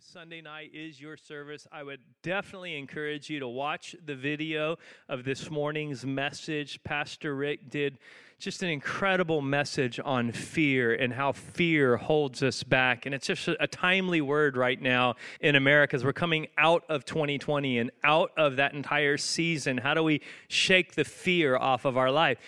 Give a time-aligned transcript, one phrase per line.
[0.00, 4.76] Sunday night is your service, I would definitely encourage you to watch the video
[5.08, 6.80] of this morning's message.
[6.84, 7.98] Pastor Rick did
[8.38, 13.06] just an incredible message on fear and how fear holds us back.
[13.06, 17.04] And it's just a timely word right now in America as we're coming out of
[17.04, 19.78] 2020 and out of that entire season.
[19.78, 22.38] How do we shake the fear off of our life?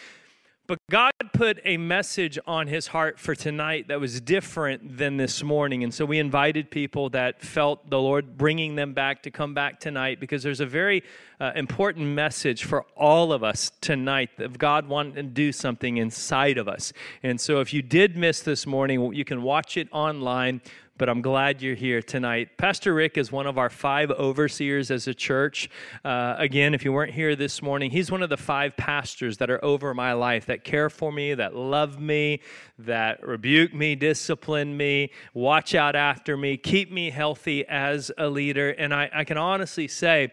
[0.70, 5.42] But God put a message on his heart for tonight that was different than this
[5.42, 5.82] morning.
[5.82, 9.80] And so we invited people that felt the Lord bringing them back to come back
[9.80, 11.02] tonight because there's a very
[11.40, 16.56] uh, important message for all of us tonight of God wanting to do something inside
[16.56, 16.92] of us.
[17.24, 20.60] And so if you did miss this morning, you can watch it online
[21.00, 22.58] but I'm glad you're here tonight.
[22.58, 25.70] Pastor Rick is one of our five overseers as a church.
[26.04, 29.48] Uh, again, if you weren't here this morning, he's one of the five pastors that
[29.48, 32.42] are over my life that care for me, that love me,
[32.78, 38.68] that rebuke me, discipline me, watch out after me, keep me healthy as a leader.
[38.68, 40.32] And I, I can honestly say,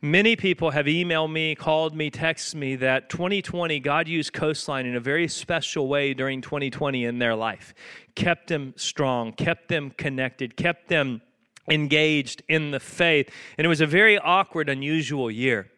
[0.00, 4.94] Many people have emailed me, called me, texted me that 2020, God used Coastline in
[4.94, 7.74] a very special way during 2020 in their life.
[8.14, 11.20] Kept them strong, kept them connected, kept them
[11.68, 13.28] engaged in the faith.
[13.56, 15.68] And it was a very awkward, unusual year.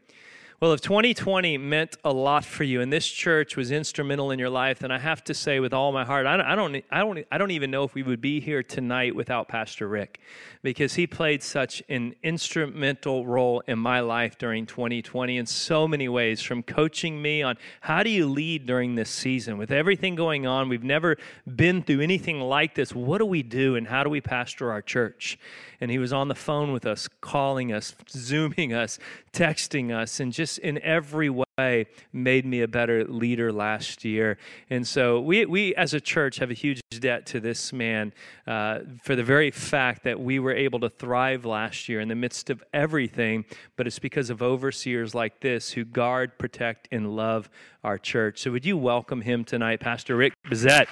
[0.61, 4.51] Well, if 2020 meant a lot for you and this church was instrumental in your
[4.51, 6.99] life, then I have to say with all my heart, I don't, I don't, I
[6.99, 10.21] don't, I don't even know if we would be here tonight without Pastor Rick
[10.63, 16.11] because he played such an instrumental role in my life during 2020 in so many
[16.11, 19.57] ways, from coaching me on how do you lead during this season.
[19.57, 21.17] With everything going on, we've never
[21.57, 22.95] been through anything like this.
[22.95, 25.39] What do we do and how do we pastor our church?
[25.81, 28.99] And he was on the phone with us, calling us, Zooming us,
[29.33, 34.39] texting us, and just in every way made me a better leader last year.
[34.69, 38.13] And so we, we as a church have a huge debt to this man
[38.47, 42.15] uh, for the very fact that we were able to thrive last year in the
[42.15, 43.45] midst of everything,
[43.77, 47.49] but it's because of overseers like this who guard, protect, and love
[47.85, 48.41] our church.
[48.43, 50.87] So would you welcome him tonight, Pastor Rick Bezet?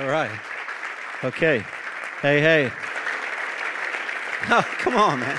[0.00, 0.30] All right.
[1.22, 1.62] Okay.
[2.22, 2.70] Hey, hey.
[4.48, 5.38] Oh, come on, man.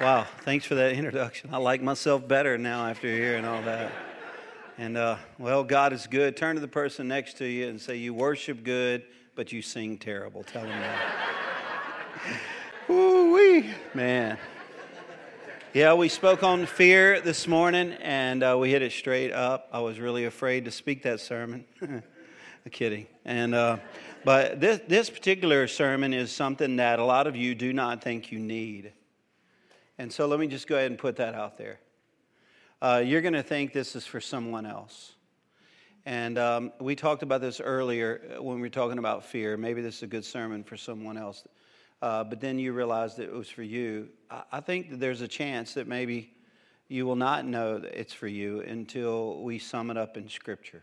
[0.00, 0.26] Wow.
[0.40, 1.50] Thanks for that introduction.
[1.52, 3.92] I like myself better now after hearing all that.
[4.78, 6.38] And, uh, well, God is good.
[6.38, 9.02] Turn to the person next to you and say, You worship good,
[9.34, 10.42] but you sing terrible.
[10.42, 12.40] Tell them that.
[12.90, 13.70] Ooh, wee.
[13.92, 14.38] Man.
[15.74, 19.68] Yeah, we spoke on fear this morning and uh, we hit it straight up.
[19.72, 21.64] I was really afraid to speak that sermon.
[22.64, 23.08] A kidding.
[23.24, 23.78] And, uh,
[24.24, 28.30] but this, this particular sermon is something that a lot of you do not think
[28.30, 28.92] you need.
[29.98, 31.80] And so let me just go ahead and put that out there.
[32.80, 35.14] Uh, you're going to think this is for someone else.
[36.06, 39.56] And um, we talked about this earlier uh, when we were talking about fear.
[39.56, 41.42] Maybe this is a good sermon for someone else
[42.04, 44.10] uh, but then you realize that it was for you.
[44.30, 46.34] I, I think that there's a chance that maybe
[46.86, 50.82] you will not know that it's for you until we sum it up in Scripture.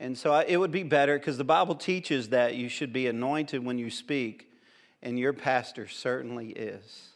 [0.00, 3.06] And so I, it would be better because the Bible teaches that you should be
[3.06, 4.50] anointed when you speak,
[5.02, 7.10] and your pastor certainly is.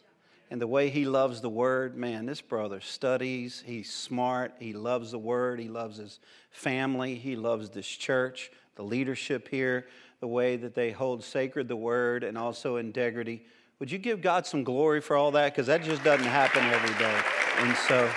[0.51, 5.09] And the way he loves the word, man, this brother studies, he's smart, he loves
[5.09, 6.19] the word, he loves his
[6.51, 9.87] family, he loves this church, the leadership here
[10.19, 13.45] the way that they hold sacred the word and also integrity.
[13.79, 15.53] Would you give God some glory for all that?
[15.53, 17.21] Because that just doesn't happen every day.
[17.59, 18.11] And so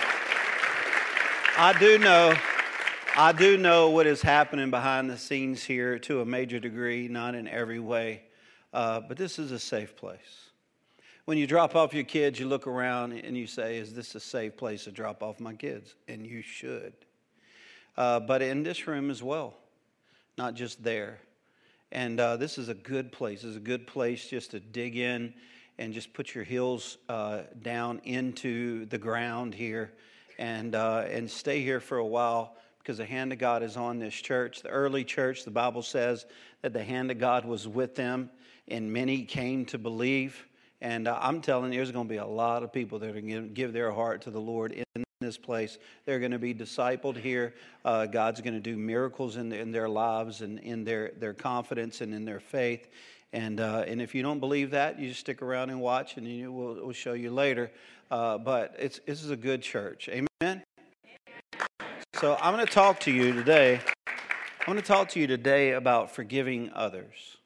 [1.57, 2.35] I do know,
[3.15, 7.35] I do know what is happening behind the scenes here to a major degree, not
[7.35, 8.23] in every way.
[8.73, 10.49] Uh, but this is a safe place.
[11.25, 14.19] When you drop off your kids, you look around and you say, Is this a
[14.19, 15.95] safe place to drop off my kids?
[16.09, 16.93] And you should.
[17.95, 19.53] Uh, but in this room as well,
[20.37, 21.19] not just there.
[21.93, 23.43] And uh, this is a good place.
[23.43, 25.31] This is a good place just to dig in
[25.77, 29.93] and just put your heels uh, down into the ground here
[30.39, 33.99] and, uh, and stay here for a while because the hand of God is on
[33.99, 34.63] this church.
[34.63, 36.25] The early church, the Bible says
[36.63, 38.31] that the hand of God was with them,
[38.67, 40.47] and many came to believe.
[40.81, 43.21] And uh, I'm telling you, there's going to be a lot of people that are
[43.21, 45.79] going to give their heart to the Lord in this place.
[46.05, 47.55] They're going to be discipled here.
[47.83, 52.01] Uh, God's going to do miracles in, in their lives and in their, their confidence
[52.01, 52.87] and in their faith.
[53.31, 56.27] And, uh, and if you don't believe that, you just stick around and watch, and
[56.27, 57.71] you, we'll, we'll show you later.
[58.11, 60.07] Uh, but it's, this is a good church.
[60.09, 60.61] Amen?
[62.19, 63.81] So I'm going to talk to you today.
[64.07, 67.37] I'm going to talk to you today about forgiving others.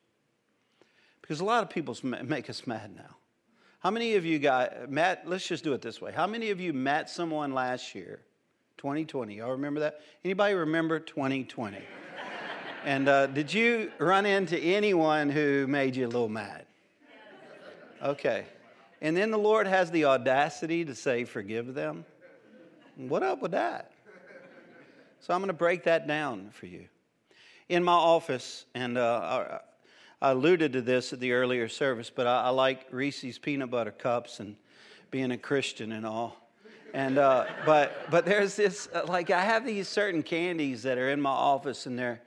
[1.21, 3.16] Because a lot of people make us mad now.
[3.87, 6.11] How many of you got, met, let's just do it this way.
[6.11, 8.19] How many of you met someone last year
[8.79, 9.35] 2020.
[9.35, 10.01] Y'all remember that?
[10.25, 11.77] Anybody remember 2020?
[12.83, 16.65] and uh, did you run into anyone who made you a little mad?
[18.03, 18.43] Okay.
[18.99, 22.03] And then the Lord has the audacity to say, Forgive them.
[22.97, 23.93] What up with that?
[25.21, 26.89] So I'm going to break that down for you.
[27.69, 29.59] In my office, and uh,
[30.21, 33.91] I alluded to this at the earlier service, but I, I like Reese's peanut butter
[33.91, 34.55] cups and
[35.11, 36.35] being a Christian and all.
[36.93, 41.09] And uh, but but there's this uh, like I have these certain candies that are
[41.09, 42.21] in my office and they're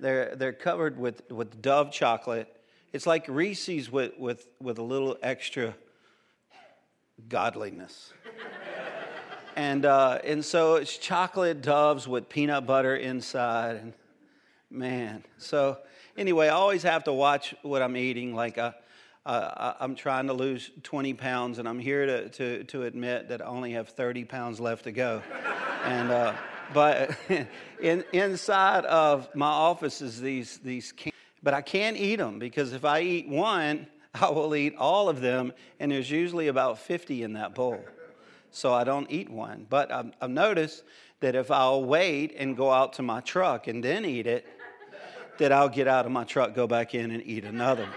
[0.00, 2.52] they're they're covered with with Dove chocolate.
[2.92, 5.74] It's like Reese's with with with a little extra
[7.28, 8.12] godliness.
[9.54, 13.92] and uh, and so it's chocolate doves with peanut butter inside and
[14.70, 15.22] man.
[15.38, 15.78] So
[16.16, 18.34] anyway, I always have to watch what I'm eating.
[18.34, 18.72] Like uh,
[19.24, 23.42] uh, I'm trying to lose 20 pounds, and I'm here to, to, to admit that
[23.42, 25.22] I only have 30 pounds left to go.
[25.84, 26.32] and uh,
[26.72, 27.16] but
[27.80, 32.72] in, inside of my office is these these can- but I can't eat them because
[32.72, 37.22] if I eat one, I will eat all of them, and there's usually about 50
[37.22, 37.84] in that bowl.
[38.50, 39.66] So I don't eat one.
[39.68, 40.82] But I've, I've noticed
[41.20, 44.46] that if I'll wait and go out to my truck and then eat it,
[45.38, 47.88] that I'll get out of my truck, go back in, and eat another.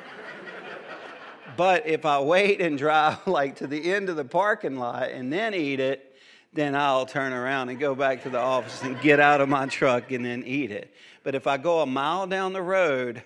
[1.57, 5.31] but if I wait and drive like to the end of the parking lot and
[5.31, 6.15] then eat it,
[6.53, 9.67] then I'll turn around and go back to the office and get out of my
[9.67, 10.93] truck and then eat it.
[11.23, 13.21] But if I go a mile down the road,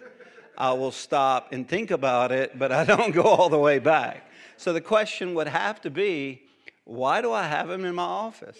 [0.57, 4.29] I will stop and think about it, but I don't go all the way back.
[4.57, 6.43] So the question would have to be
[6.85, 8.59] why do I have them in my office?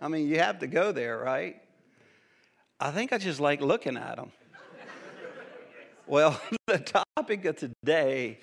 [0.00, 1.62] I mean, you have to go there, right?
[2.78, 4.32] I think I just like looking at them.
[6.08, 6.78] Well, the
[7.16, 8.38] topic of today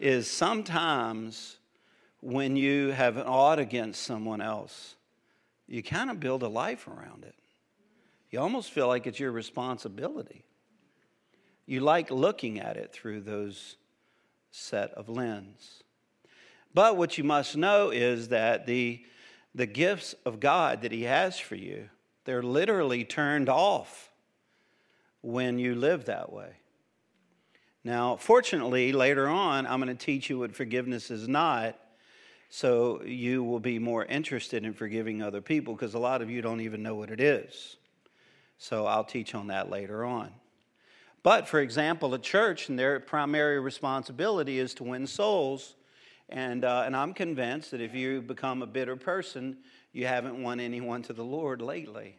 [0.00, 1.58] is sometimes
[2.22, 4.94] when you have an odd against someone else,
[5.68, 7.34] you kind of build a life around it.
[8.30, 10.46] You almost feel like it's your responsibility.
[11.66, 13.76] You like looking at it through those
[14.50, 15.82] set of lens.
[16.72, 19.04] But what you must know is that the,
[19.54, 21.90] the gifts of God that He has for you,
[22.24, 24.10] they're literally turned off
[25.20, 26.54] when you live that way.
[27.84, 31.78] Now, fortunately, later on, I'm going to teach you what forgiveness is not,
[32.48, 36.40] so you will be more interested in forgiving other people because a lot of you
[36.40, 37.76] don't even know what it is.
[38.56, 40.30] So I'll teach on that later on.
[41.22, 45.74] But for example, a church and their primary responsibility is to win souls.
[46.30, 49.58] And, uh, and I'm convinced that if you become a bitter person,
[49.92, 52.16] you haven't won anyone to the Lord lately.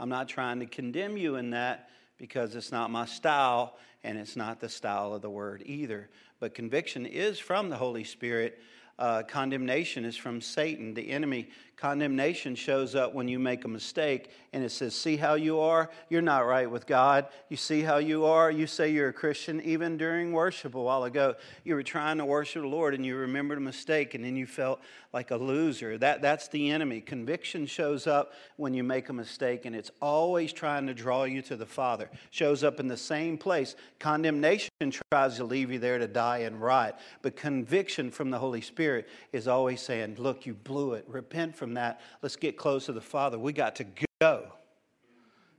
[0.00, 4.36] I'm not trying to condemn you in that because it's not my style and it's
[4.36, 6.08] not the style of the word either.
[6.40, 8.58] But conviction is from the Holy Spirit.
[8.98, 11.50] Uh, condemnation is from Satan, the enemy.
[11.78, 15.88] Condemnation shows up when you make a mistake and it says, See how you are?
[16.08, 17.28] You're not right with God.
[17.48, 18.50] You see how you are?
[18.50, 19.60] You say you're a Christian.
[19.60, 23.14] Even during worship a while ago, you were trying to worship the Lord and you
[23.14, 24.80] remembered a mistake and then you felt
[25.12, 25.96] like a loser.
[25.96, 27.00] That, that's the enemy.
[27.00, 31.42] Conviction shows up when you make a mistake and it's always trying to draw you
[31.42, 32.10] to the Father.
[32.30, 33.76] Shows up in the same place.
[34.00, 34.70] Condemnation
[35.12, 36.98] tries to leave you there to die and rot.
[37.22, 41.04] But conviction from the Holy Spirit is always saying, Look, you blew it.
[41.06, 42.00] Repent from from that.
[42.22, 43.38] Let's get close to the Father.
[43.38, 43.86] We got to
[44.22, 44.44] go.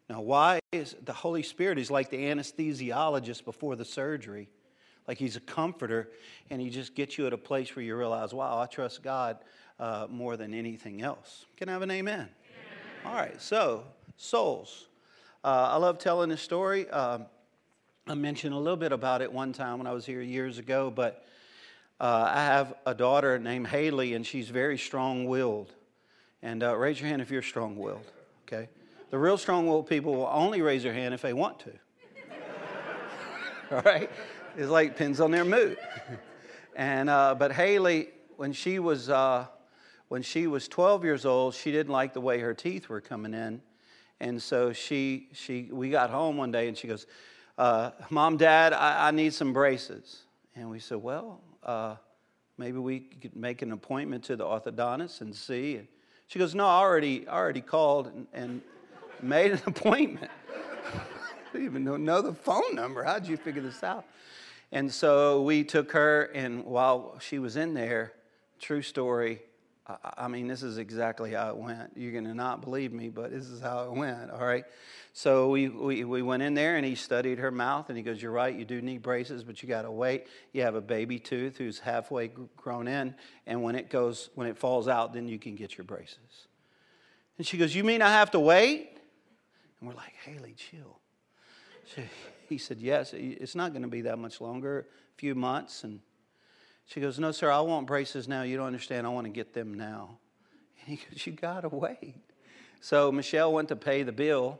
[0.09, 4.49] Now, why is the Holy Spirit is like the anesthesiologist before the surgery?
[5.07, 6.09] Like he's a comforter,
[6.49, 9.37] and he just gets you at a place where you realize, wow, I trust God
[9.79, 11.45] uh, more than anything else.
[11.57, 12.21] Can I have an amen?
[12.21, 12.29] amen.
[13.05, 13.83] All right, so
[14.17, 14.87] souls.
[15.43, 16.89] Uh, I love telling this story.
[16.89, 17.27] Um,
[18.07, 20.89] I mentioned a little bit about it one time when I was here years ago,
[20.89, 21.23] but
[21.99, 25.75] uh, I have a daughter named Haley, and she's very strong willed.
[26.41, 28.11] And uh, raise your hand if you're strong willed,
[28.47, 28.69] okay?
[29.09, 31.71] The real strong willed people will only raise their hand if they want to.
[33.75, 34.09] All right?
[34.57, 35.77] It's like depends on their mood.
[36.75, 39.47] and, uh, but Haley, when she was, uh,
[40.07, 43.33] when she was 12 years old, she didn't like the way her teeth were coming
[43.33, 43.61] in.
[44.19, 47.05] And so she, she, we got home one day and she goes,
[47.57, 50.23] uh, Mom, Dad, I, I, need some braces.
[50.55, 51.95] And we said, Well, uh,
[52.57, 55.75] maybe we could make an appointment to the orthodontist and see.
[55.75, 55.87] And
[56.29, 58.61] she goes, No, I already, already called and, and
[59.21, 60.31] made an appointment.
[60.93, 63.03] I didn't even know the phone number.
[63.03, 64.05] How'd you figure this out?
[64.71, 68.13] And so we took her, and while she was in there,
[68.59, 69.41] true story,
[70.17, 71.91] I mean, this is exactly how it went.
[71.95, 74.65] You're going to not believe me, but this is how it went, all right?
[75.13, 78.21] So we, we, we went in there and he studied her mouth and he goes,
[78.21, 80.27] You're right, you do need braces, but you got to wait.
[80.53, 83.15] You have a baby tooth who's halfway grown in,
[83.47, 86.47] and when it goes, when it falls out, then you can get your braces.
[87.37, 88.91] And she goes, You mean I have to wait?
[89.79, 90.99] And we're like, Haley, chill.
[91.95, 92.03] She,
[92.47, 95.83] he said, Yes, it's not going to be that much longer, a few months.
[95.83, 96.01] And
[96.89, 98.41] she goes, No, sir, I want braces now.
[98.41, 99.05] You don't understand.
[99.05, 100.17] I want to get them now.
[100.81, 102.15] And he goes, You got to wait.
[102.81, 104.59] So Michelle went to pay the bill,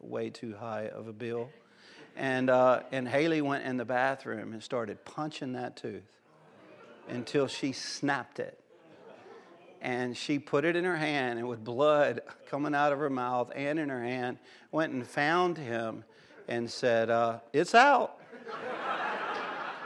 [0.00, 1.50] way too high of a bill.
[2.16, 6.02] And, uh, and Haley went in the bathroom and started punching that tooth
[7.08, 8.58] until she snapped it.
[9.80, 13.52] And she put it in her hand, and with blood coming out of her mouth
[13.54, 14.38] and in her hand,
[14.72, 16.02] went and found him
[16.48, 18.17] and said, uh, It's out.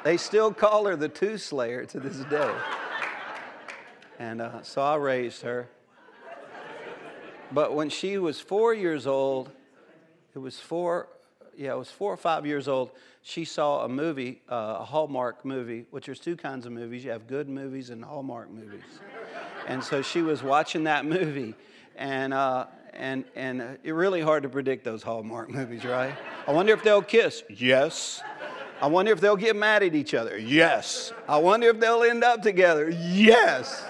[0.04, 2.54] They still call her the tooth slayer to this day.
[4.18, 5.68] And uh, so I raised her.
[7.50, 9.50] But when she was four years old,
[10.35, 11.09] it was four,
[11.56, 12.90] yeah, it was four or five years old,
[13.23, 17.04] she saw a movie, uh, a Hallmark movie, which there's two kinds of movies.
[17.04, 18.82] You have good movies and Hallmark movies.
[19.68, 21.54] and so she was watching that movie.
[21.97, 26.14] And, uh, and, and uh, it's really hard to predict those Hallmark movies, right?
[26.47, 27.42] I wonder if they'll kiss.
[27.49, 28.23] Yes.
[28.82, 30.36] I wonder if they'll get mad at each other.
[30.36, 31.12] Yes.
[31.28, 32.90] I wonder if they'll end up together.
[32.90, 33.84] Yes.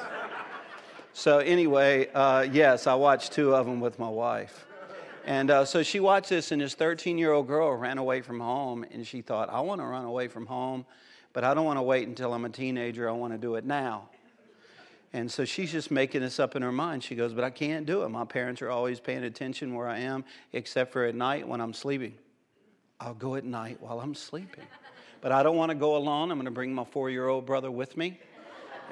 [1.14, 4.66] So, anyway, uh, yes, I watched two of them with my wife.
[5.24, 8.38] And uh, so she watched this, and this 13 year old girl ran away from
[8.38, 10.84] home, and she thought, I want to run away from home,
[11.32, 13.08] but I don't want to wait until I'm a teenager.
[13.08, 14.10] I want to do it now.
[15.14, 17.02] And so she's just making this up in her mind.
[17.02, 18.10] She goes, But I can't do it.
[18.10, 20.22] My parents are always paying attention where I am,
[20.52, 22.14] except for at night when I'm sleeping.
[23.00, 24.64] I'll go at night while I'm sleeping.
[25.22, 26.32] But I don't want to go alone.
[26.32, 28.18] I'm going to bring my four year old brother with me.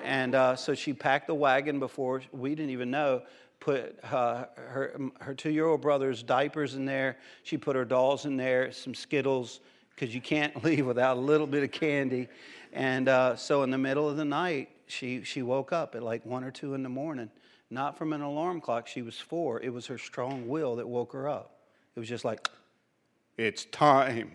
[0.04, 3.22] And uh, so she packed the wagon before we didn't even know.
[3.58, 7.18] Put uh, her her two year old brother's diapers in there.
[7.42, 9.60] She put her dolls in there, some Skittles,
[9.90, 12.28] because you can't leave without a little bit of candy.
[12.72, 16.24] And uh, so in the middle of the night, she she woke up at like
[16.24, 17.28] one or two in the morning,
[17.70, 18.86] not from an alarm clock.
[18.86, 19.60] She was four.
[19.60, 21.58] It was her strong will that woke her up.
[21.96, 22.48] It was just like,
[23.36, 24.30] it's time.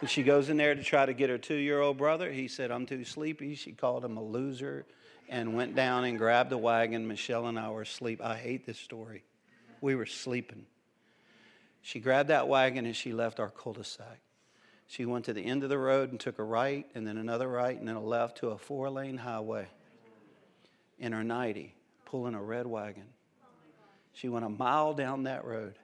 [0.00, 2.30] And she goes in there to try to get her two year old brother.
[2.30, 3.54] He said, I'm too sleepy.
[3.54, 4.86] She called him a loser
[5.28, 7.06] and went down and grabbed the wagon.
[7.06, 8.20] Michelle and I were asleep.
[8.22, 9.24] I hate this story.
[9.80, 10.66] We were sleeping.
[11.82, 14.20] She grabbed that wagon and she left our cul de sac.
[14.86, 17.46] She went to the end of the road and took a right, and then another
[17.46, 19.68] right, and then a left to a four lane highway
[20.98, 21.72] in her 90,
[22.06, 23.06] pulling a red wagon.
[24.12, 25.74] She went a mile down that road,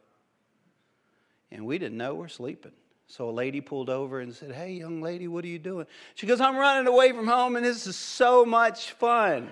[1.53, 2.73] and we didn't know we're sleeping.
[3.09, 5.87] So a lady pulled over and said, Hey, young lady, what are you doing?
[6.15, 9.49] She goes, I'm running away from home and this is so much fun.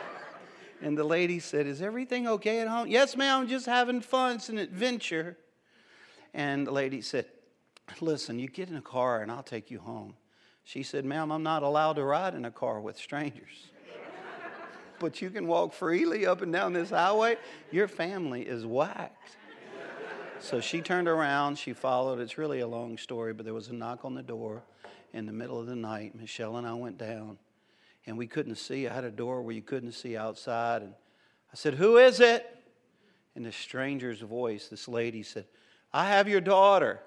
[0.82, 2.88] and the lady said, Is everything okay at home?
[2.88, 4.36] Yes, ma'am, I'm just having fun.
[4.36, 5.38] It's an adventure.
[6.34, 7.26] And the lady said,
[8.00, 10.14] Listen, you get in a car and I'll take you home.
[10.64, 13.70] She said, Ma'am, I'm not allowed to ride in a car with strangers.
[14.98, 17.38] but you can walk freely up and down this highway.
[17.70, 19.36] Your family is whacked.
[20.40, 22.20] So she turned around, she followed.
[22.20, 24.62] It's really a long story, but there was a knock on the door
[25.12, 26.14] in the middle of the night.
[26.14, 27.38] Michelle and I went down,
[28.06, 28.86] and we couldn't see.
[28.86, 30.82] I had a door where you couldn't see outside.
[30.82, 30.92] And
[31.52, 32.46] I said, Who is it?
[33.34, 35.46] In a stranger's voice, this lady said,
[35.92, 37.00] I have your daughter.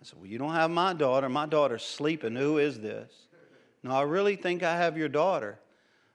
[0.00, 1.28] I said, Well, you don't have my daughter.
[1.28, 2.34] My daughter's sleeping.
[2.34, 3.12] Who is this?
[3.82, 5.58] No, I really think I have your daughter.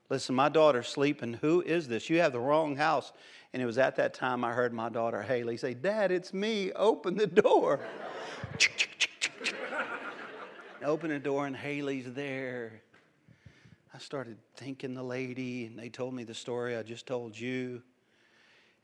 [0.10, 1.34] Listen, my daughter's sleeping.
[1.42, 2.10] Who is this?
[2.10, 3.12] You have the wrong house.
[3.54, 6.72] And it was at that time I heard my daughter Haley say, Dad, it's me.
[6.74, 7.80] Open the door.
[10.84, 12.82] Open the door, and Haley's there.
[13.94, 17.82] I started thinking the lady, and they told me the story I just told you.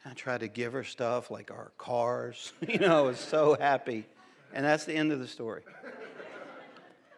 [0.06, 2.52] I tried to give her stuff like our cars.
[2.68, 4.06] you know, I was so happy.
[4.54, 5.62] And that's the end of the story.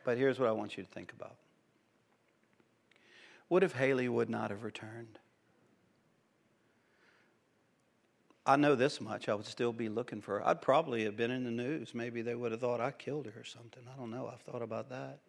[0.04, 1.36] But here's what I want you to think about.
[3.48, 5.20] What if Haley would not have returned?
[8.48, 9.28] I know this much.
[9.28, 10.48] I would still be looking for her.
[10.48, 11.96] I'd probably have been in the news.
[11.96, 13.84] Maybe they would have thought I killed her or something.
[13.92, 14.30] I don't know.
[14.32, 15.20] I've thought about that.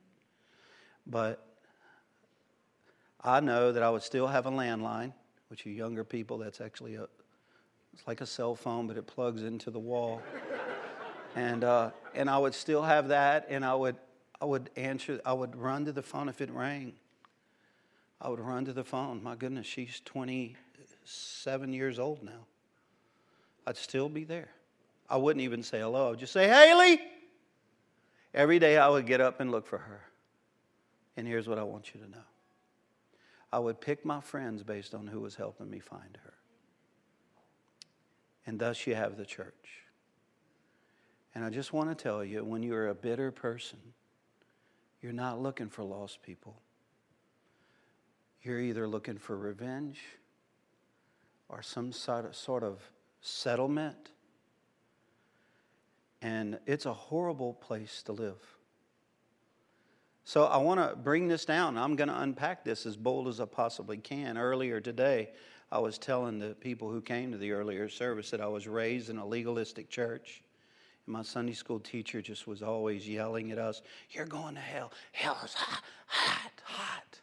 [1.06, 1.42] But
[3.24, 5.14] I know that I would still have a landline,
[5.48, 7.08] which you younger people, that's actually a,
[7.94, 10.20] it's like a cell phone, but it plugs into the wall.
[11.36, 13.96] and, uh, and I would still have that, and I would,
[14.42, 16.92] I would answer, I would run to the phone if it rang.
[18.20, 19.22] I would run to the phone.
[19.22, 22.46] My goodness, she's 27 years old now.
[23.66, 24.48] I'd still be there.
[25.08, 26.08] I wouldn't even say hello.
[26.08, 27.00] I would just say, Haley.
[28.34, 30.02] Every day I would get up and look for her.
[31.16, 32.24] And here's what I want you to know
[33.52, 36.34] I would pick my friends based on who was helping me find her.
[38.46, 39.82] And thus you have the church.
[41.34, 43.78] And I just want to tell you when you're a bitter person,
[45.02, 46.60] you're not looking for lost people.
[48.42, 50.00] You're either looking for revenge
[51.48, 52.80] or some sort of, sort of
[53.26, 54.10] settlement.
[56.22, 58.40] And it's a horrible place to live.
[60.24, 61.78] So I want to bring this down.
[61.78, 64.36] I'm going to unpack this as bold as I possibly can.
[64.36, 65.30] Earlier today,
[65.70, 69.10] I was telling the people who came to the earlier service that I was raised
[69.10, 70.42] in a legalistic church.
[71.06, 74.92] And my Sunday school teacher just was always yelling at us, You're going to hell.
[75.12, 77.20] Hell is hot, hot, hot.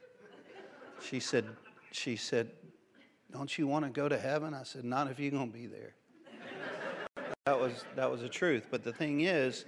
[1.01, 1.45] She said,
[1.91, 2.51] she said,
[3.33, 4.53] Don't you want to go to heaven?
[4.53, 5.95] I said, Not if you're going to be there.
[7.45, 8.67] that was that was the truth.
[8.69, 9.65] But the thing is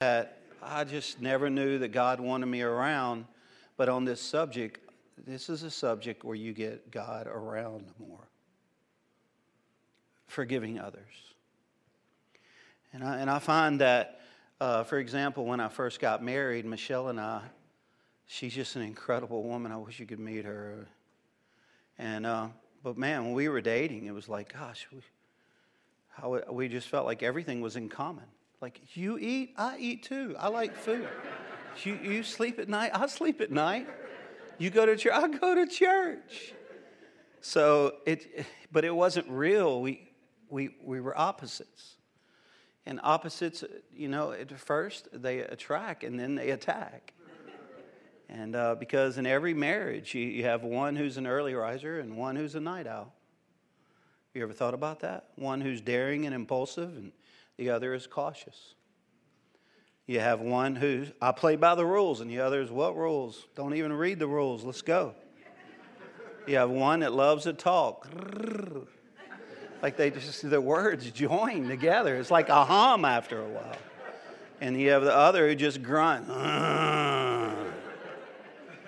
[0.00, 3.26] that I just never knew that God wanted me around.
[3.76, 4.78] But on this subject,
[5.26, 8.28] this is a subject where you get God around more.
[10.28, 11.34] Forgiving others.
[12.92, 14.20] And I, and I find that,
[14.60, 17.42] uh, for example, when I first got married, Michelle and I,
[18.26, 19.72] she's just an incredible woman.
[19.72, 20.86] I wish you could meet her.
[21.98, 22.46] And, uh,
[22.84, 25.00] but man, when we were dating, it was like, gosh, we,
[26.10, 28.26] how, we just felt like everything was in common.
[28.60, 30.36] Like, you eat, I eat too.
[30.38, 31.08] I like food.
[31.82, 33.88] You, you sleep at night, I sleep at night.
[34.58, 36.52] You go to church, I go to church.
[37.40, 39.80] So it, but it wasn't real.
[39.80, 40.10] We,
[40.50, 41.94] we, we were opposites.
[42.84, 43.64] And opposites,
[43.94, 47.14] you know, at first they attract and then they attack.
[48.28, 52.16] And uh, because in every marriage, you, you have one who's an early riser and
[52.16, 53.12] one who's a night owl.
[54.32, 55.28] You ever thought about that?
[55.36, 57.12] One who's daring and impulsive and
[57.56, 58.74] the other is cautious.
[60.06, 63.46] You have one who, I play by the rules, and the other is, what rules?
[63.54, 64.62] Don't even read the rules.
[64.64, 65.14] Let's go.
[66.46, 68.08] You have one that loves to talk.
[69.82, 72.16] Like they just, the words join together.
[72.16, 73.76] It's like a hum after a while.
[74.58, 76.26] And you have the other who just grunt.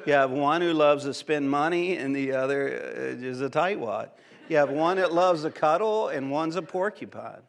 [0.06, 4.10] You have one who loves to spend money, and the other is a tightwad.
[4.48, 7.42] You have one that loves to cuddle, and one's a porcupine.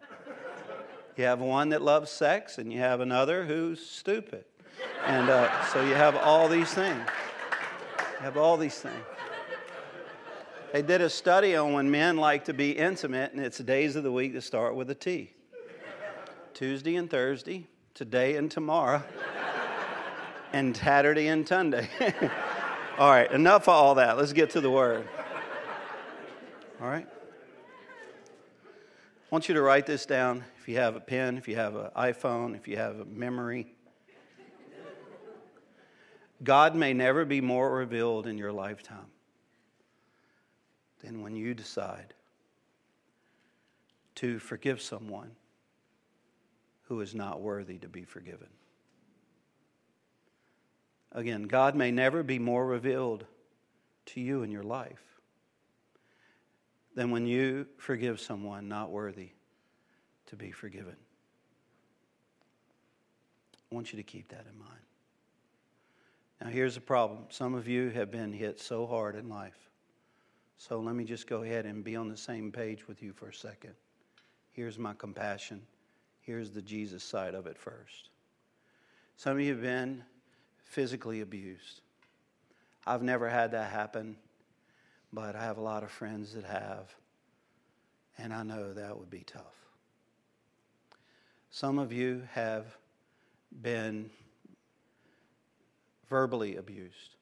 [1.15, 4.43] You have one that loves sex, and you have another who's stupid.
[5.05, 6.99] And uh, so you have all these things.
[7.99, 9.05] You have all these things.
[10.73, 14.03] They did a study on when men like to be intimate, and it's days of
[14.03, 15.31] the week that start with a T
[16.55, 19.03] Tuesday and Thursday, today and tomorrow,
[20.53, 21.87] and Saturday and Sunday.
[22.97, 24.17] all right, enough of all that.
[24.17, 25.07] Let's get to the word.
[26.81, 27.07] All right?
[28.67, 31.75] I want you to write this down if you have a pen, if you have
[31.75, 33.67] an iPhone, if you have a memory.
[36.43, 39.11] God may never be more revealed in your lifetime
[41.03, 42.13] than when you decide
[44.15, 45.31] to forgive someone
[46.83, 48.47] who is not worthy to be forgiven.
[51.17, 53.25] Again, God may never be more revealed
[54.05, 55.01] to you in your life
[56.93, 59.31] than when you forgive someone not worthy
[60.27, 60.95] to be forgiven.
[63.71, 64.79] I want you to keep that in mind.
[66.39, 69.57] Now, here's the problem some of you have been hit so hard in life.
[70.59, 73.29] So let me just go ahead and be on the same page with you for
[73.29, 73.73] a second.
[74.51, 75.63] Here's my compassion.
[76.21, 78.11] Here's the Jesus side of it first.
[79.15, 80.03] Some of you have been
[80.69, 81.81] physically abused.
[82.85, 84.17] I've never had that happen
[85.13, 86.93] but I have a lot of friends that have,
[88.17, 89.55] and I know that would be tough.
[91.49, 92.65] Some of you have
[93.61, 94.09] been
[96.09, 97.15] verbally abused.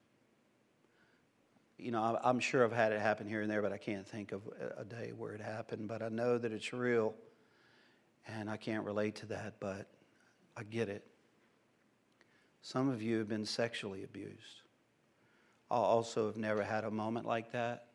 [1.78, 4.32] You know, I'm sure I've had it happen here and there, but I can't think
[4.32, 4.42] of
[4.78, 5.88] a day where it happened.
[5.88, 7.14] But I know that it's real,
[8.28, 9.88] and I can't relate to that, but
[10.58, 11.06] I get it.
[12.66, 14.64] Some of you have been sexually abused.
[15.70, 17.86] I also have never had a moment like that.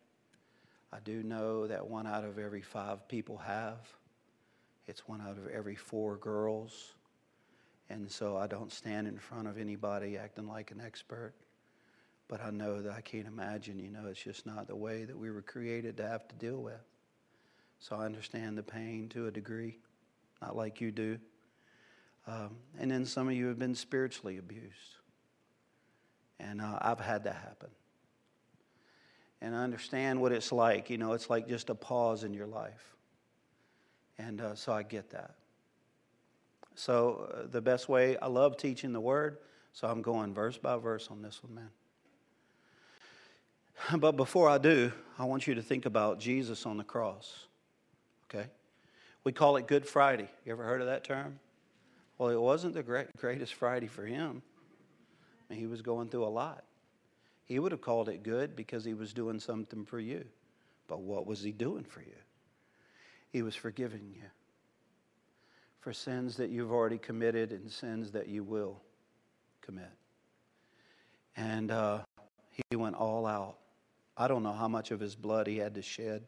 [0.93, 3.85] I do know that one out of every five people have.
[4.87, 6.93] It's one out of every four girls.
[7.89, 11.33] And so I don't stand in front of anybody acting like an expert.
[12.29, 15.17] But I know that I can't imagine, you know, it's just not the way that
[15.17, 16.79] we were created to have to deal with.
[17.79, 19.79] So I understand the pain to a degree,
[20.41, 21.19] not like you do.
[22.27, 24.95] Um, and then some of you have been spiritually abused.
[26.39, 27.69] And uh, I've had that happen.
[29.41, 30.89] And I understand what it's like.
[30.89, 32.95] You know, it's like just a pause in your life.
[34.17, 35.35] And uh, so I get that.
[36.75, 39.37] So uh, the best way, I love teaching the word,
[39.73, 41.69] so I'm going verse by verse on this one, man.
[43.99, 47.47] But before I do, I want you to think about Jesus on the cross.
[48.29, 48.47] Okay?
[49.23, 50.29] We call it Good Friday.
[50.45, 51.39] You ever heard of that term?
[52.21, 54.43] Well, it wasn't the great, greatest Friday for him.
[55.49, 56.63] He was going through a lot.
[57.45, 60.25] He would have called it good because he was doing something for you.
[60.87, 62.19] But what was he doing for you?
[63.31, 64.21] He was forgiving you
[65.79, 68.79] for sins that you've already committed and sins that you will
[69.61, 69.89] commit.
[71.35, 72.01] And uh,
[72.69, 73.57] he went all out.
[74.15, 76.21] I don't know how much of his blood he had to shed,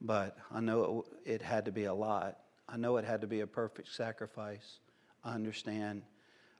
[0.00, 2.38] but I know it, it had to be a lot.
[2.72, 4.78] I know it had to be a perfect sacrifice.
[5.24, 6.02] I understand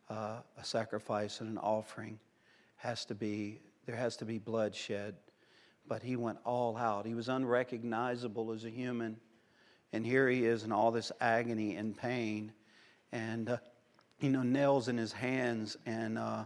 [0.09, 2.19] uh, a sacrifice and an offering
[2.77, 5.15] has to be, there has to be bloodshed.
[5.87, 7.07] But he went all out.
[7.07, 9.19] He was unrecognizable as a human.
[9.93, 12.53] And here he is in all this agony and pain.
[13.13, 13.57] And, uh,
[14.19, 15.77] you know, nails in his hands.
[15.87, 16.45] And uh,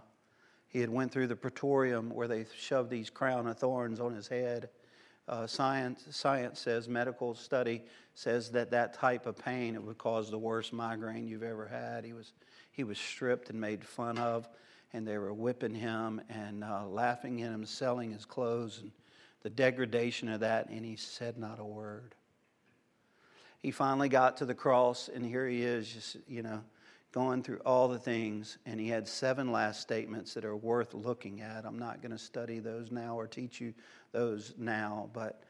[0.69, 4.29] he had went through the praetorium where they shoved these crown of thorns on his
[4.29, 4.69] head.
[5.27, 7.83] Uh, science, science says, medical study
[8.15, 12.05] says that that type of pain, it would cause the worst migraine you've ever had.
[12.05, 12.33] He was,
[12.73, 14.47] he was stripped and made fun of,
[14.93, 18.93] and they were whipping him and uh, laughing at him, selling his clothes, and
[19.43, 22.15] the degradation of that, and he said not a word.
[23.61, 26.63] He finally got to the cross, and here he is, just, you know,
[27.13, 31.41] going through all the things, and he had seven last statements that are worth looking
[31.41, 31.65] at.
[31.65, 33.73] I'm not going to study those now or teach you
[34.15, 35.43] those now, but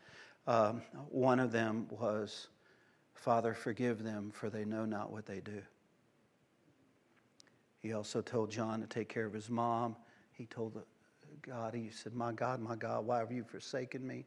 [0.48, 2.48] um, one of them was,
[3.14, 5.62] Father, forgive them, for they know not what they do.
[7.78, 9.94] He also told John to take care of his mom.
[10.32, 10.82] He told
[11.42, 14.24] God, he said, My God, my God, why have you forsaken me?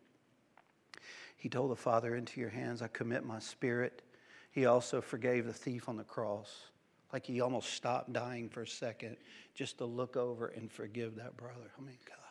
[1.35, 4.03] He told the Father, Into your hands I commit my spirit.
[4.51, 6.67] He also forgave the thief on the cross.
[7.13, 9.17] Like he almost stopped dying for a second
[9.55, 11.71] just to look over and forgive that brother.
[11.77, 12.26] I mean, gosh.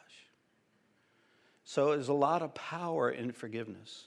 [1.69, 4.05] So there's a lot of power in forgiveness.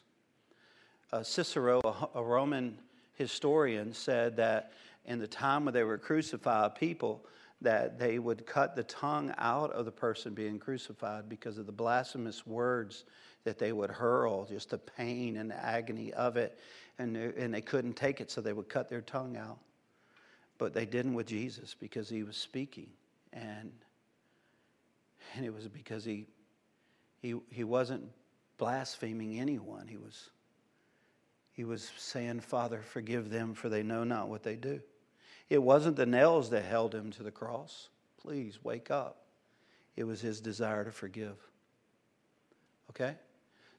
[1.12, 2.78] Uh, Cicero, a, a Roman
[3.16, 4.72] historian, said that
[5.06, 7.26] in the time when they were crucified people,
[7.60, 11.74] that they would cut the tongue out of the person being crucified because of the
[11.74, 13.04] blasphemous words
[13.44, 16.58] that they would hurl, just the pain and the agony of it.
[16.98, 19.60] And, and they couldn't take it, so they would cut their tongue out.
[20.58, 22.88] But they didn't with Jesus because he was speaking.
[23.34, 23.74] And,
[25.36, 26.26] and it was because he,
[27.22, 28.04] he, he wasn't
[28.58, 29.88] blaspheming anyone.
[29.88, 30.30] He was,
[31.52, 34.82] he was saying, Father, forgive them, for they know not what they do.
[35.50, 37.90] It wasn't the nails that held him to the cross.
[38.22, 39.24] Please wake up.
[39.96, 41.36] It was his desire to forgive.
[42.92, 43.16] Okay?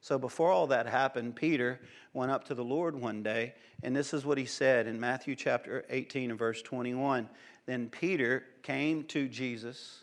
[0.00, 1.81] So before all that happened, Peter
[2.12, 5.37] went up to the Lord one day, and this is what he said in Matthew
[5.37, 7.29] chapter 18 and verse 21.
[7.66, 10.03] Then Peter came to Jesus.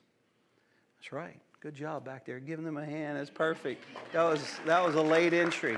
[0.97, 1.41] That's right.
[1.59, 2.39] Good job back there.
[2.39, 3.17] Giving them a hand.
[3.17, 3.83] That's perfect.
[4.13, 5.75] That was, that was a late entry.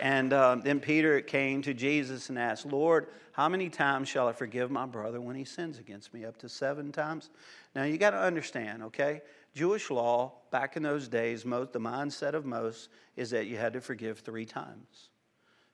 [0.00, 4.32] And um, then Peter came to Jesus and asked, Lord, how many times shall I
[4.32, 6.24] forgive my brother when he sins against me?
[6.24, 7.28] Up to seven times?
[7.74, 9.20] Now you got to understand, okay?
[9.54, 13.74] Jewish law, back in those days, most, the mindset of most is that you had
[13.74, 15.10] to forgive three times.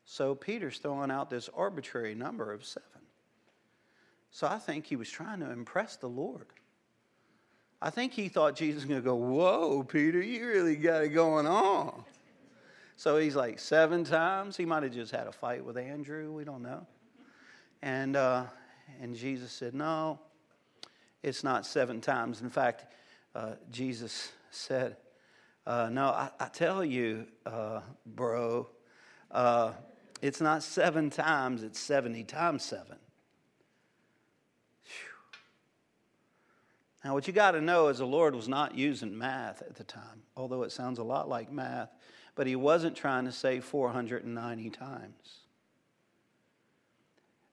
[0.05, 2.89] So Peter's throwing out this arbitrary number of seven.
[4.31, 6.47] So I think he was trying to impress the Lord.
[7.85, 11.11] I think he thought Jesus was going to go, Whoa, Peter, you really got it
[11.11, 12.03] going on.
[12.97, 14.57] So he's like, Seven times?
[14.57, 16.33] He might have just had a fight with Andrew.
[16.33, 16.87] We don't know.
[17.83, 18.45] And, uh,
[19.03, 20.19] and Jesus said, No,
[21.23, 22.41] it's not seven times.
[22.41, 22.87] In fact,
[23.35, 24.97] uh, Jesus said,
[25.67, 28.67] uh, No, I, I, tell you, uh, bro,
[29.31, 29.73] uh,
[30.23, 32.97] it's not seven times, it's 70 times seven.
[37.05, 39.85] Now, what you got to know is the Lord was not using math at the
[39.85, 41.91] time, although it sounds a lot like math,
[42.35, 45.41] but He wasn't trying to say 490 times.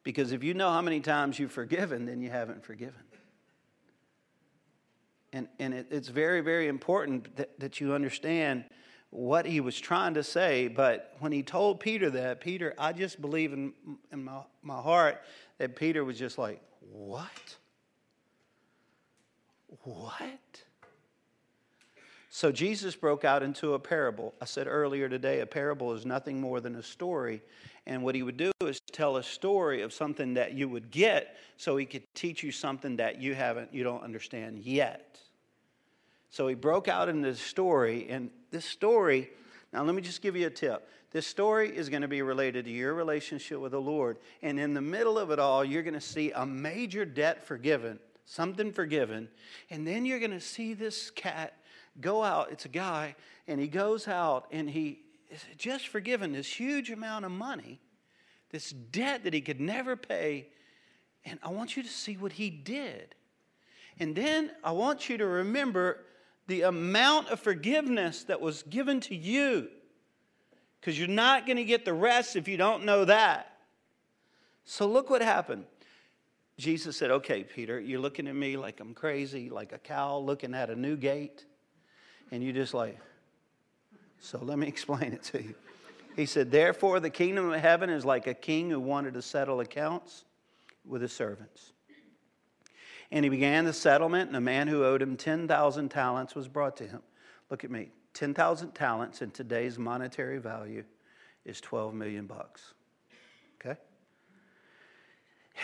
[0.03, 3.01] Because if you know how many times you've forgiven, then you haven't forgiven.
[5.33, 8.63] And, and it, it's very, very important that, that you understand
[9.11, 10.69] what he was trying to say.
[10.69, 13.73] But when he told Peter that, Peter, I just believe in,
[14.11, 15.21] in my, my heart
[15.57, 17.57] that Peter was just like, What?
[19.83, 20.63] What?
[22.29, 24.33] So Jesus broke out into a parable.
[24.41, 27.41] I said earlier today, a parable is nothing more than a story.
[27.85, 31.35] And what he would do is tell a story of something that you would get
[31.57, 35.19] so he could teach you something that you haven't, you don't understand yet.
[36.29, 39.29] So he broke out into this story, and this story,
[39.73, 40.87] now let me just give you a tip.
[41.11, 44.17] This story is going to be related to your relationship with the Lord.
[44.41, 47.99] And in the middle of it all, you're going to see a major debt forgiven,
[48.31, 49.27] something forgiven.
[49.69, 51.53] And then you're going to see this cat
[51.99, 52.49] go out.
[52.51, 53.15] It's a guy,
[53.47, 57.81] and he goes out and he is just forgiven this huge amount of money,
[58.49, 60.47] this debt that he could never pay.
[61.25, 63.15] And I want you to see what he did.
[63.99, 66.05] And then I want you to remember
[66.47, 69.67] the amount of forgiveness that was given to you.
[70.81, 73.55] because you're not going to get the rest if you don't know that.
[74.65, 75.65] So look what happened.
[76.57, 80.53] Jesus said, Okay, Peter, you're looking at me like I'm crazy, like a cow looking
[80.53, 81.45] at a new gate.
[82.31, 82.97] And you're just like,
[84.19, 85.55] so let me explain it to you.
[86.15, 89.59] He said, Therefore, the kingdom of heaven is like a king who wanted to settle
[89.59, 90.25] accounts
[90.85, 91.73] with his servants.
[93.11, 96.77] And he began the settlement, and a man who owed him 10,000 talents was brought
[96.77, 97.01] to him.
[97.49, 100.83] Look at me 10,000 talents in today's monetary value
[101.45, 102.73] is 12 million bucks.
[103.59, 103.79] Okay?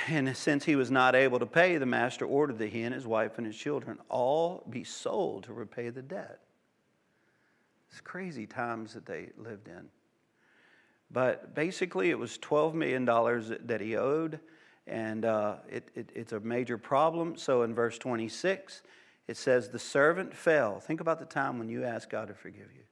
[0.07, 3.07] And since he was not able to pay, the master ordered that he and his
[3.07, 6.39] wife and his children all be sold to repay the debt.
[7.89, 9.89] It's crazy times that they lived in.
[11.09, 14.39] But basically, it was $12 million that he owed,
[14.85, 17.37] and uh, it, it, it's a major problem.
[17.37, 18.81] So in verse 26,
[19.27, 20.79] it says, The servant fell.
[20.79, 22.83] Think about the time when you asked God to forgive you.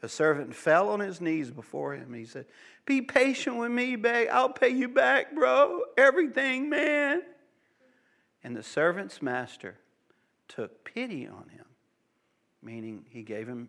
[0.00, 2.12] The servant fell on his knees before him.
[2.12, 2.46] And he said,
[2.86, 4.28] Be patient with me, babe.
[4.32, 5.82] I'll pay you back, bro.
[5.96, 7.22] Everything, man.
[8.44, 9.76] And the servant's master
[10.46, 11.64] took pity on him,
[12.62, 13.68] meaning he gave him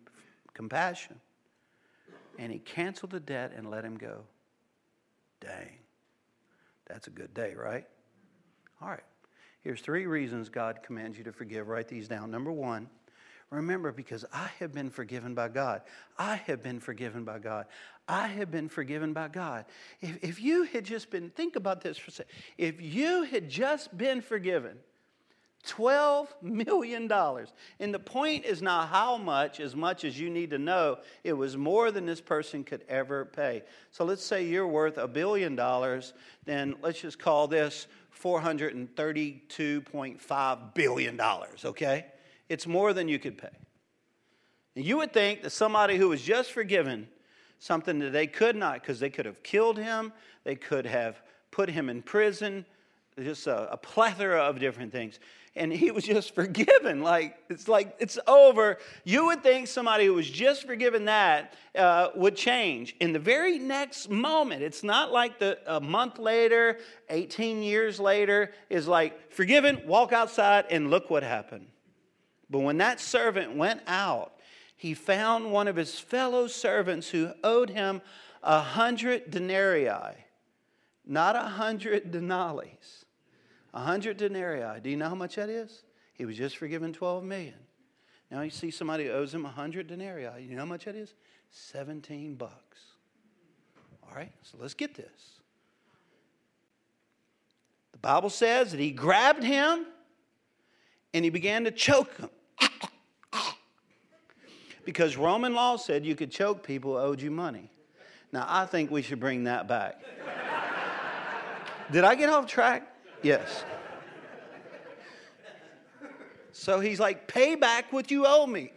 [0.54, 1.16] compassion.
[2.38, 4.20] And he canceled the debt and let him go.
[5.40, 5.78] Dang.
[6.86, 7.86] That's a good day, right?
[8.80, 9.00] All right.
[9.62, 11.68] Here's three reasons God commands you to forgive.
[11.68, 12.30] Write these down.
[12.30, 12.88] Number one,
[13.50, 15.82] remember because I have been forgiven by God.
[16.18, 17.66] I have been forgiven by God.
[18.08, 19.66] I have been forgiven by God.
[20.00, 22.32] If, if you had just been, think about this for a second.
[22.56, 24.78] If you had just been forgiven,
[25.66, 27.10] $12 million.
[27.80, 31.34] And the point is not how much, as much as you need to know, it
[31.34, 33.62] was more than this person could ever pay.
[33.90, 37.88] So let's say you're worth a billion dollars, then let's just call this
[38.22, 41.20] $432.5 billion,
[41.64, 42.06] okay?
[42.48, 43.48] It's more than you could pay.
[44.74, 47.08] And you would think that somebody who was just forgiven
[47.58, 50.12] something that they could not, because they could have killed him,
[50.44, 52.64] they could have put him in prison,
[53.18, 55.18] just a, a plethora of different things
[55.58, 57.02] and he was just forgiven.
[57.02, 58.78] Like, it's like, it's over.
[59.04, 62.96] You would think somebody who was just forgiven that uh, would change.
[63.00, 66.78] In the very next moment, it's not like the, a month later,
[67.10, 71.66] 18 years later, is like, forgiven, walk outside, and look what happened.
[72.50, 74.32] But when that servant went out,
[74.78, 78.00] he found one of his fellow servants who owed him
[78.42, 80.14] a hundred denarii,
[81.04, 83.04] not a hundred denaries
[83.74, 84.80] a hundred denarii.
[84.80, 85.82] Do you know how much that is?
[86.14, 87.54] He was just forgiven 12 million.
[88.30, 90.42] Now you see somebody who owes him a hundred denarii.
[90.42, 91.14] You know how much that is?
[91.50, 92.78] 17 bucks.
[94.02, 95.40] All right, so let's get this.
[97.92, 99.86] The Bible says that he grabbed him
[101.14, 102.30] and he began to choke him.
[104.88, 107.70] Because Roman law said you could choke people who owed you money.
[108.32, 110.00] Now, I think we should bring that back.
[111.92, 112.90] Did I get off track?
[113.22, 113.66] Yes.
[116.52, 118.72] So he's like, pay back what you owe me.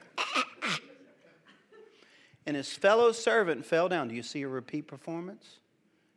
[2.45, 4.09] and his fellow servant fell down.
[4.09, 5.59] Do you see a repeat performance?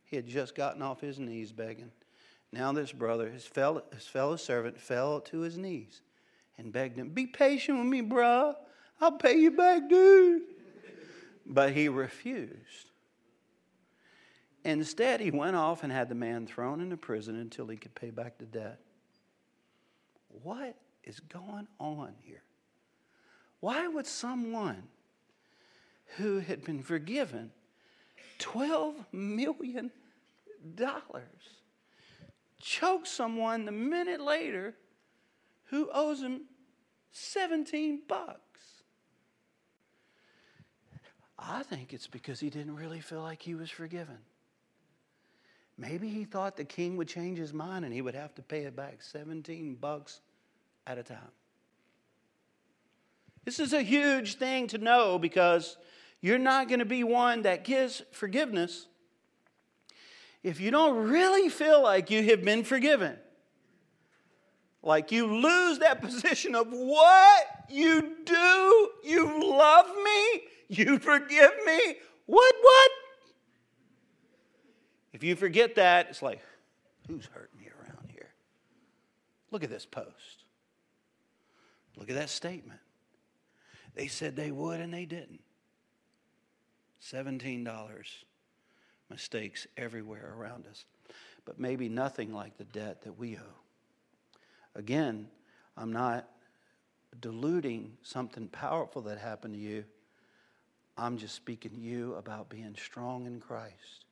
[0.03, 1.91] He had just gotten off his knees begging.
[2.51, 6.01] Now, this brother, his fellow, his fellow servant, fell to his knees
[6.57, 8.55] and begged him, Be patient with me, bruh.
[9.01, 10.43] I'll pay you back, dude.
[11.45, 12.91] But he refused.
[14.63, 18.09] Instead, he went off and had the man thrown into prison until he could pay
[18.09, 18.79] back the debt.
[20.41, 22.41] What is going on here?
[23.59, 24.83] Why would someone
[26.17, 27.51] who had been forgiven
[28.39, 29.91] $12 million
[32.59, 34.75] choke someone the minute later
[35.65, 36.41] who owes him
[37.11, 38.39] 17 bucks?
[41.37, 44.17] I think it's because he didn't really feel like he was forgiven.
[45.77, 48.61] Maybe he thought the king would change his mind and he would have to pay
[48.61, 50.21] it back 17 bucks
[50.87, 51.17] at a time.
[53.43, 55.77] This is a huge thing to know because
[56.21, 58.87] you're not going to be one that gives forgiveness
[60.43, 63.17] if you don't really feel like you have been forgiven.
[64.81, 71.95] Like you lose that position of what you do, you love me, you forgive me.
[72.25, 72.91] What, what?
[75.13, 76.41] If you forget that, it's like,
[77.07, 78.33] who's hurting me around here?
[79.51, 80.43] Look at this post.
[81.97, 82.79] Look at that statement.
[83.93, 85.41] They said they would and they didn't.
[87.01, 87.93] $17
[89.09, 90.85] mistakes everywhere around us,
[91.45, 93.59] but maybe nothing like the debt that we owe.
[94.73, 95.27] Again,
[95.77, 96.27] I'm not
[97.19, 99.85] diluting something powerful that happened to you.
[100.97, 104.05] I'm just speaking to you about being strong in Christ.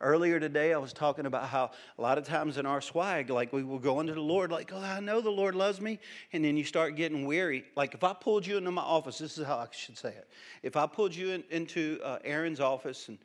[0.00, 3.52] Earlier today, I was talking about how a lot of times in our swag, like
[3.52, 5.98] we will go into the Lord, like, oh, I know the Lord loves me.
[6.32, 7.64] And then you start getting weary.
[7.76, 10.28] Like if I pulled you into my office, this is how I should say it.
[10.62, 13.18] If I pulled you in, into uh, Aaron's office and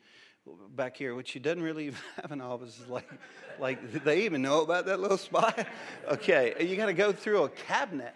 [0.74, 3.08] back here, which he doesn't really even have an office, like,
[3.60, 5.66] like they even know about that little spot.
[6.08, 8.14] Okay, you got to go through a cabinet.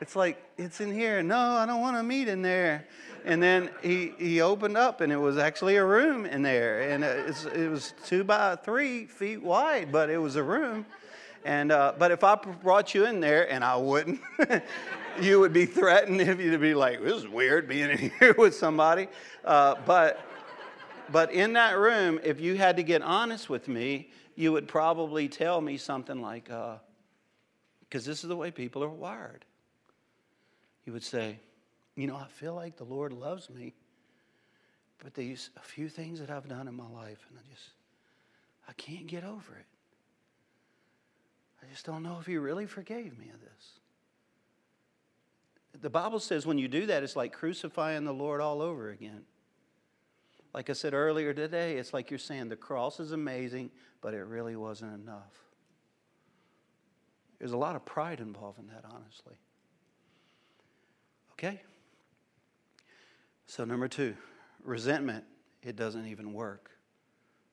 [0.00, 1.22] It's like, it's in here.
[1.22, 2.86] No, I don't want to meet in there.
[3.24, 6.90] And then he, he opened up, and it was actually a room in there.
[6.90, 10.86] And it was two by three feet wide, but it was a room.
[11.44, 14.20] And, uh, but if I brought you in there, and I wouldn't,
[15.20, 18.54] you would be threatened if you'd be like, this is weird being in here with
[18.54, 19.08] somebody.
[19.44, 20.20] Uh, but,
[21.10, 25.28] but in that room, if you had to get honest with me, you would probably
[25.28, 29.44] tell me something like, because uh, this is the way people are wired.
[30.88, 31.38] You would say,
[31.96, 33.74] you know, I feel like the Lord loves me,
[35.04, 37.72] but there's a few things that I've done in my life, and I just,
[38.66, 39.66] I can't get over it.
[41.62, 45.80] I just don't know if He really forgave me of this.
[45.82, 49.24] The Bible says when you do that, it's like crucifying the Lord all over again.
[50.54, 54.22] Like I said earlier today, it's like you're saying the cross is amazing, but it
[54.22, 55.34] really wasn't enough.
[57.38, 59.36] There's a lot of pride involved in that, honestly.
[61.38, 61.60] Okay?
[63.46, 64.14] So, number two,
[64.62, 65.24] resentment,
[65.62, 66.70] it doesn't even work.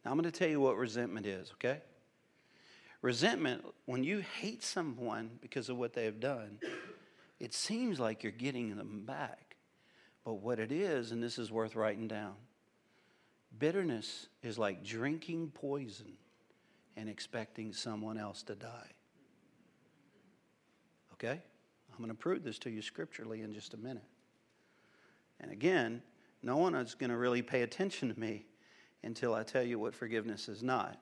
[0.03, 1.81] Now, I'm going to tell you what resentment is, okay?
[3.01, 6.59] Resentment, when you hate someone because of what they have done,
[7.39, 9.55] it seems like you're getting them back.
[10.23, 12.33] But what it is, and this is worth writing down
[13.57, 16.13] bitterness is like drinking poison
[16.97, 18.91] and expecting someone else to die.
[21.13, 21.41] Okay?
[21.95, 24.03] I'm going to prove this to you scripturally in just a minute.
[25.39, 26.01] And again,
[26.43, 28.45] no one is going to really pay attention to me
[29.03, 30.99] until I tell you what forgiveness is not.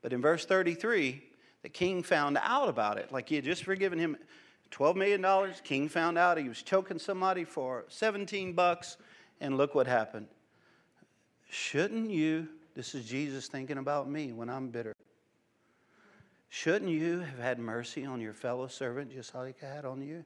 [0.00, 1.22] But in verse 33,
[1.62, 3.12] the king found out about it.
[3.12, 4.16] Like he had just forgiven him
[4.70, 5.52] $12 million.
[5.64, 8.96] King found out he was choking somebody for 17 bucks.
[9.40, 10.28] And look what happened.
[11.50, 14.94] Shouldn't you, this is Jesus thinking about me when I'm bitter.
[16.52, 20.24] Shouldn't you have had mercy on your fellow servant just like I had on you?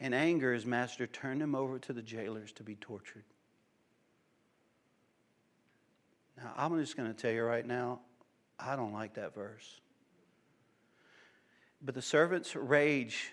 [0.00, 3.22] In anger, his master turned him over to the jailers to be tortured.
[6.36, 8.00] Now, I'm just going to tell you right now,
[8.58, 9.80] I don't like that verse.
[11.80, 13.32] But the servant's rage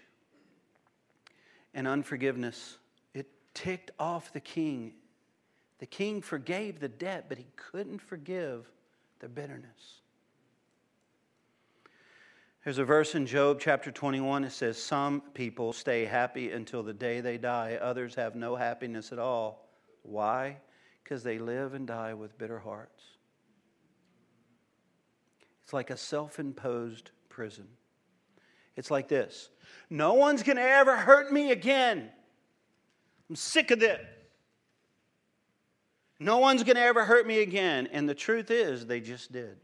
[1.74, 2.78] and unforgiveness,
[3.16, 4.94] it ticked off the king.
[5.80, 8.70] The king forgave the debt, but he couldn't forgive
[9.20, 10.01] the bitterness.
[12.64, 16.94] There's a verse in Job chapter 21 It says, Some people stay happy until the
[16.94, 19.68] day they die, others have no happiness at all.
[20.04, 20.58] Why?
[21.04, 23.04] Because they live and die with bitter hearts.
[25.64, 27.68] It's like a self imposed prison.
[28.76, 29.50] It's like this
[29.90, 32.10] No one's going to ever hurt me again.
[33.28, 34.06] I'm sick of it.
[36.20, 37.88] No one's going to ever hurt me again.
[37.92, 39.58] And the truth is, they just did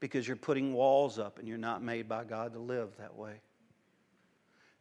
[0.00, 3.40] because you're putting walls up and you're not made by God to live that way.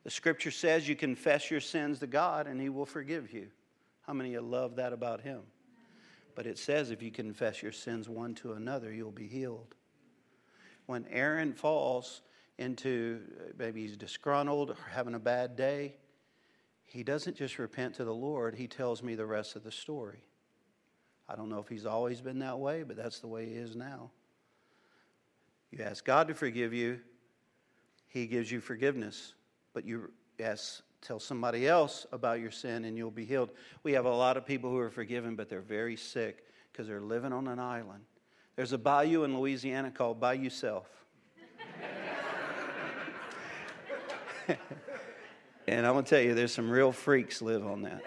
[0.03, 3.47] The scripture says you confess your sins to God and He will forgive you.
[4.01, 5.41] How many of you love that about Him?
[6.35, 9.73] But it says if you confess your sins one to another, you'll be healed.
[10.85, 12.21] When Aaron falls
[12.57, 13.21] into
[13.57, 15.95] maybe he's disgruntled or having a bad day,
[16.83, 20.23] he doesn't just repent to the Lord, he tells me the rest of the story.
[21.27, 23.75] I don't know if he's always been that way, but that's the way he is
[23.75, 24.11] now.
[25.71, 26.99] You ask God to forgive you,
[28.07, 29.33] He gives you forgiveness.
[29.73, 33.51] But you ask, tell somebody else about your sin and you'll be healed.
[33.83, 37.01] We have a lot of people who are forgiven, but they're very sick because they're
[37.01, 38.05] living on an island.
[38.55, 40.87] There's a bayou in Louisiana called Bayou Self.
[45.67, 48.01] and I'm going to tell you, there's some real freaks live on that.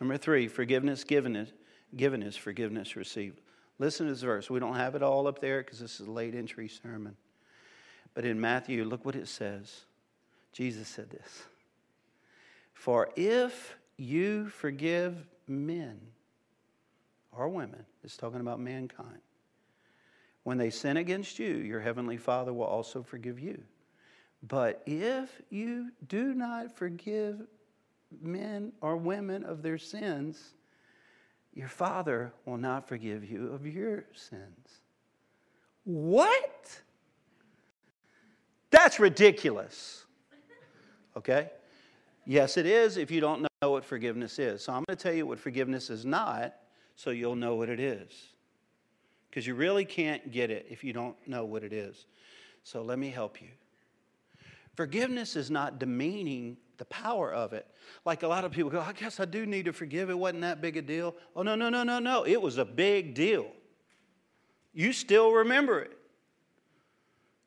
[0.00, 1.52] Number three, forgiveness given is,
[1.94, 3.40] given is forgiveness received.
[3.80, 4.50] Listen to this verse.
[4.50, 7.16] We don't have it all up there because this is a late entry sermon.
[8.12, 9.84] But in Matthew, look what it says.
[10.52, 11.44] Jesus said this
[12.74, 15.98] For if you forgive men
[17.32, 19.22] or women, it's talking about mankind,
[20.42, 23.62] when they sin against you, your heavenly Father will also forgive you.
[24.42, 27.46] But if you do not forgive
[28.20, 30.52] men or women of their sins,
[31.54, 34.80] your Father will not forgive you of your sins.
[35.84, 36.80] What?
[38.70, 40.04] That's ridiculous.
[41.16, 41.50] Okay?
[42.24, 44.62] Yes, it is if you don't know what forgiveness is.
[44.62, 46.54] So I'm going to tell you what forgiveness is not
[46.94, 48.12] so you'll know what it is.
[49.28, 52.06] Because you really can't get it if you don't know what it is.
[52.62, 53.48] So let me help you.
[54.74, 57.66] Forgiveness is not demeaning the power of it.
[58.04, 60.10] Like a lot of people go, I guess I do need to forgive.
[60.10, 61.14] It wasn't that big a deal.
[61.36, 62.24] Oh, no, no, no, no, no.
[62.24, 63.46] It was a big deal.
[64.72, 65.96] You still remember it.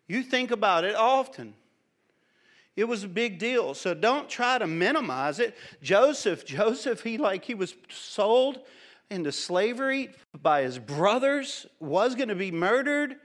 [0.07, 1.55] You think about it often.
[2.75, 3.73] It was a big deal.
[3.73, 5.57] So don't try to minimize it.
[5.81, 8.59] Joseph, Joseph, he like he was sold
[9.09, 10.11] into slavery
[10.41, 13.15] by his brothers, was going to be murdered,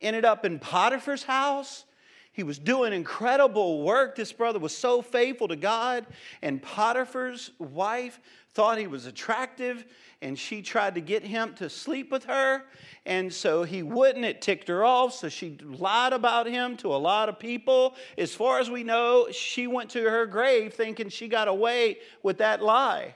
[0.00, 1.84] ended up in Potiphar's house.
[2.32, 4.16] He was doing incredible work.
[4.16, 6.06] This brother was so faithful to God.
[6.40, 8.20] And Potiphar's wife
[8.54, 9.84] thought he was attractive,
[10.20, 12.64] and she tried to get him to sleep with her.
[13.04, 14.24] And so he wouldn't.
[14.24, 15.14] It ticked her off.
[15.14, 17.96] So she lied about him to a lot of people.
[18.16, 22.38] As far as we know, she went to her grave thinking she got away with
[22.38, 23.14] that lie.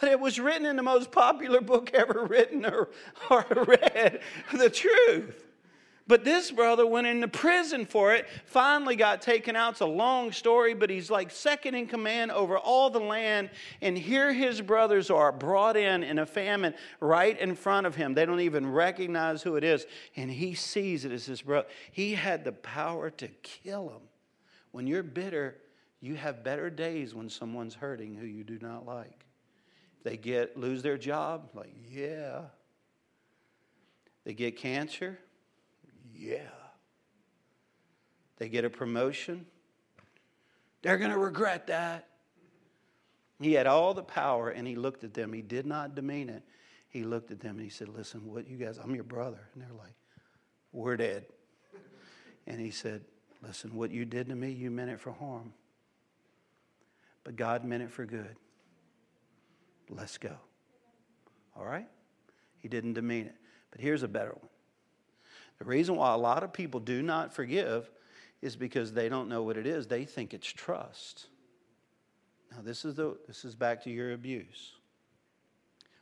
[0.00, 2.90] But it was written in the most popular book ever written or,
[3.30, 4.20] or read
[4.52, 5.43] the truth.
[6.06, 9.72] But this brother went into prison for it, finally got taken out.
[9.72, 13.48] It's a long story, but he's like second in command over all the land.
[13.80, 18.12] And here his brothers are brought in in a famine right in front of him.
[18.12, 19.86] They don't even recognize who it is.
[20.14, 21.68] And he sees it as his brother.
[21.90, 24.02] He had the power to kill him.
[24.72, 25.56] When you're bitter,
[26.00, 29.24] you have better days when someone's hurting who you do not like.
[30.02, 32.42] They get lose their job, like, yeah.
[34.24, 35.18] They get cancer,
[36.24, 36.38] yeah.
[38.38, 39.46] They get a promotion,
[40.82, 42.08] they're going to regret that.
[43.40, 45.32] He had all the power and he looked at them.
[45.32, 46.42] He did not demean it.
[46.88, 49.40] He looked at them and he said, Listen, what you guys, I'm your brother.
[49.52, 49.94] And they're like,
[50.72, 51.26] We're dead.
[52.46, 53.02] And he said,
[53.42, 55.52] Listen, what you did to me, you meant it for harm.
[57.24, 58.36] But God meant it for good.
[59.90, 60.36] Let's go.
[61.56, 61.88] All right?
[62.58, 63.36] He didn't demean it.
[63.70, 64.48] But here's a better one.
[65.58, 67.90] The reason why a lot of people do not forgive
[68.42, 69.86] is because they don't know what it is.
[69.86, 71.26] They think it's trust.
[72.52, 74.72] Now, this is, the, this is back to your abuse.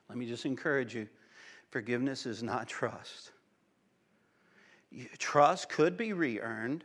[0.08, 1.08] Let me just encourage you
[1.70, 3.32] forgiveness is not trust.
[5.18, 6.84] Trust could be re earned.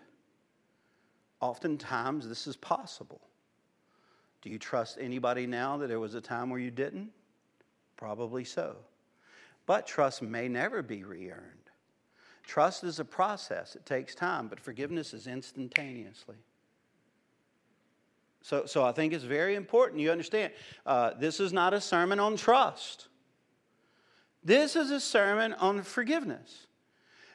[1.42, 3.22] Oftentimes, this is possible.
[4.42, 7.10] Do you trust anybody now that there was a time where you didn't?
[7.98, 8.78] Probably so.
[9.66, 11.57] But trust may never be re earned.
[12.48, 16.38] Trust is a process, it takes time, but forgiveness is instantaneously.
[18.42, 20.54] So, so I think it's very important you understand
[20.86, 23.10] uh, this is not a sermon on trust.
[24.46, 26.68] This is a sermon on forgiveness.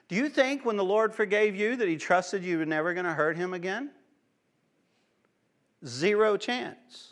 [0.08, 3.04] Do you think when the Lord forgave you that He trusted you were never going
[3.04, 3.90] to hurt Him again?
[5.84, 7.11] Zero chance.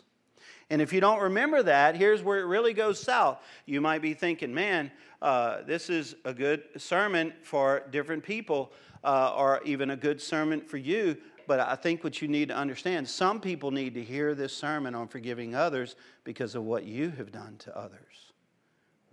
[0.71, 3.39] And if you don't remember that, here's where it really goes south.
[3.65, 4.89] You might be thinking, man,
[5.21, 8.71] uh, this is a good sermon for different people,
[9.03, 11.17] uh, or even a good sermon for you.
[11.45, 14.95] But I think what you need to understand some people need to hear this sermon
[14.95, 18.31] on forgiving others because of what you have done to others.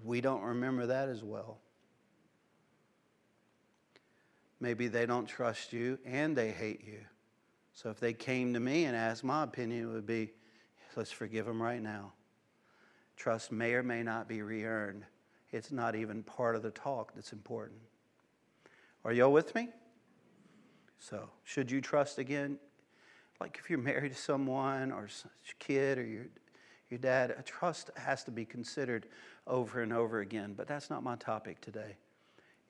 [0.05, 1.59] We don't remember that as well.
[4.61, 7.01] Maybe they don't trust you and they hate you.
[7.73, 10.31] So if they came to me and asked my opinion, it would be
[10.97, 12.13] let's forgive them right now.
[13.17, 15.05] Trust may or may not be re earned.
[15.51, 17.81] It's not even part of the talk that's important.
[19.05, 19.69] Are y'all with me?
[20.99, 22.59] So, should you trust again?
[23.41, 26.27] Like if you're married to someone or your kid or your,
[26.91, 29.07] your dad, a trust has to be considered
[29.47, 30.55] over and over again.
[30.57, 31.97] But that's not my topic today.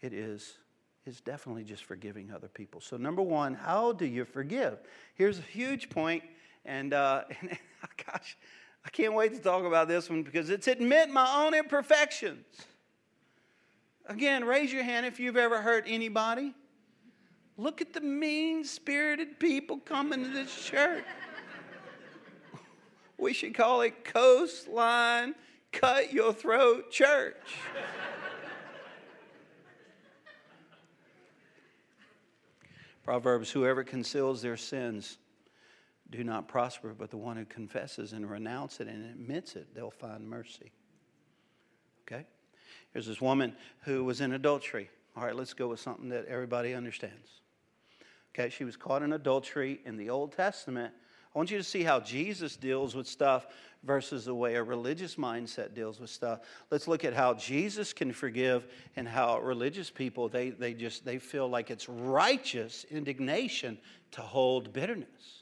[0.00, 0.58] It is
[1.06, 2.80] is definitely just forgiving other people.
[2.80, 4.78] So, number one, how do you forgive?
[5.14, 6.22] Here's a huge point,
[6.68, 7.58] and, uh, and
[8.06, 8.36] gosh,
[8.84, 12.44] I can't wait to talk about this one because it's admit my own imperfections.
[14.06, 16.54] Again, raise your hand if you've ever hurt anybody.
[17.56, 21.02] Look at the mean spirited people coming to this church.
[23.18, 25.34] we should call it Coastline
[25.72, 27.34] Cut Your Throat Church.
[33.04, 35.18] Proverbs Whoever conceals their sins
[36.10, 39.90] do not prosper, but the one who confesses and renounces it and admits it, they'll
[39.90, 40.72] find mercy.
[42.06, 42.26] Okay?
[42.92, 44.88] Here's this woman who was in adultery.
[45.16, 47.42] All right, let's go with something that everybody understands.
[48.34, 50.94] Okay, she was caught in adultery in the Old Testament.
[51.34, 53.46] I want you to see how Jesus deals with stuff
[53.84, 56.40] versus the way a religious mindset deals with stuff.
[56.70, 61.18] Let's look at how Jesus can forgive and how religious people they, they just they
[61.18, 63.78] feel like it's righteous indignation
[64.12, 65.37] to hold bitterness.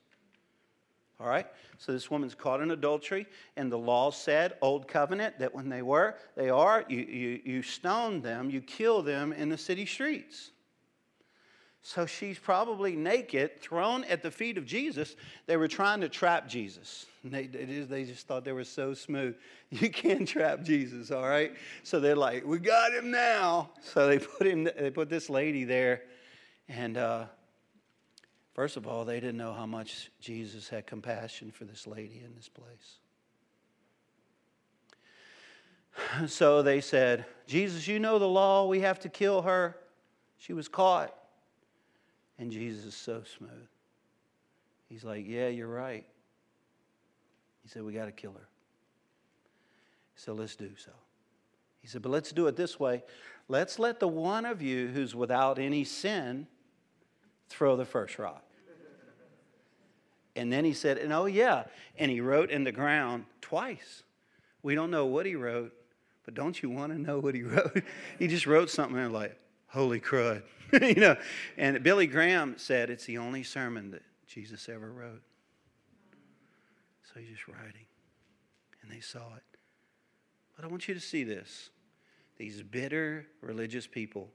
[1.19, 1.47] All right?
[1.79, 5.83] So this woman's caught in adultery, and the law said, Old Covenant, that when they
[5.83, 10.51] were, they are, you, you, you stone them, you kill them in the city streets.
[11.87, 15.15] So she's probably naked, thrown at the feet of Jesus.
[15.47, 17.07] They were trying to trap Jesus.
[17.23, 19.37] They, they just thought they were so smooth.
[19.71, 21.53] You can't trap Jesus, all right?
[21.83, 23.71] So they're like, we got him now.
[23.83, 24.63] So they put him.
[24.65, 26.03] They put this lady there,
[26.69, 27.25] and uh,
[28.57, 32.35] first of all, they didn't know how much Jesus had compassion for this lady in
[32.35, 32.97] this place.
[36.27, 38.67] So they said, Jesus, you know the law.
[38.67, 39.77] We have to kill her.
[40.39, 41.15] She was caught.
[42.39, 43.69] And Jesus is so smooth.
[44.89, 46.07] He's like, Yeah, you're right.
[47.63, 48.49] He said, We got to kill her.
[50.17, 50.93] So let's do so.
[51.81, 53.03] He said, But let's do it this way.
[53.49, 56.47] Let's let the one of you who's without any sin
[57.49, 58.46] throw the first rock.
[60.37, 61.65] And then he said, And oh, yeah.
[61.99, 64.03] And he wrote in the ground twice.
[64.63, 65.73] We don't know what he wrote,
[66.25, 67.83] but don't you want to know what he wrote?
[68.19, 70.43] he just wrote something like, Holy crud.
[70.81, 71.17] you know,
[71.57, 75.23] and Billy Graham said it's the only sermon that Jesus ever wrote.
[77.05, 77.87] So he's just writing.
[78.83, 79.59] And they saw it.
[80.57, 81.71] But I want you to see this.
[82.37, 84.31] These bitter religious people,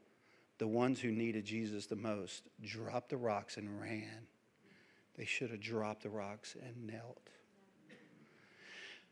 [0.57, 4.27] the ones who needed Jesus the most, dropped the rocks and ran.
[5.21, 7.29] They should have dropped the rocks and knelt.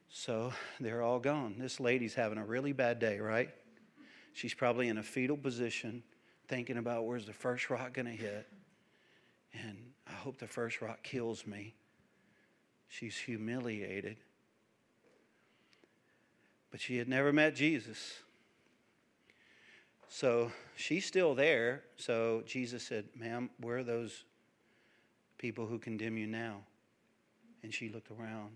[0.09, 1.57] So they're all gone.
[1.59, 3.51] This lady's having a really bad day, right?
[4.33, 6.01] She's probably in a fetal position
[6.47, 8.47] thinking about where's the first rock going to hit.
[9.53, 11.75] And I hope the first rock kills me.
[12.87, 14.17] She's humiliated.
[16.71, 18.17] But she had never met Jesus.
[20.07, 21.83] So she's still there.
[21.97, 24.23] So Jesus said, Ma'am, where are those
[25.39, 26.57] people who condemn you now?
[27.63, 28.51] And she looked around.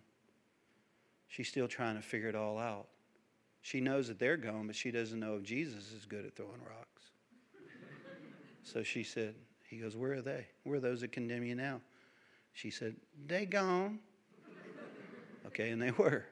[1.28, 2.88] She's still trying to figure it all out.
[3.64, 6.62] She knows that they're gone, but she doesn't know if Jesus is good at throwing
[6.62, 7.02] rocks.
[8.66, 9.36] So she said,
[9.68, 10.46] He goes, Where are they?
[10.64, 11.82] Where are those that condemn you now?
[12.54, 12.96] She said,
[13.28, 14.00] They gone.
[15.48, 16.26] okay, and they were.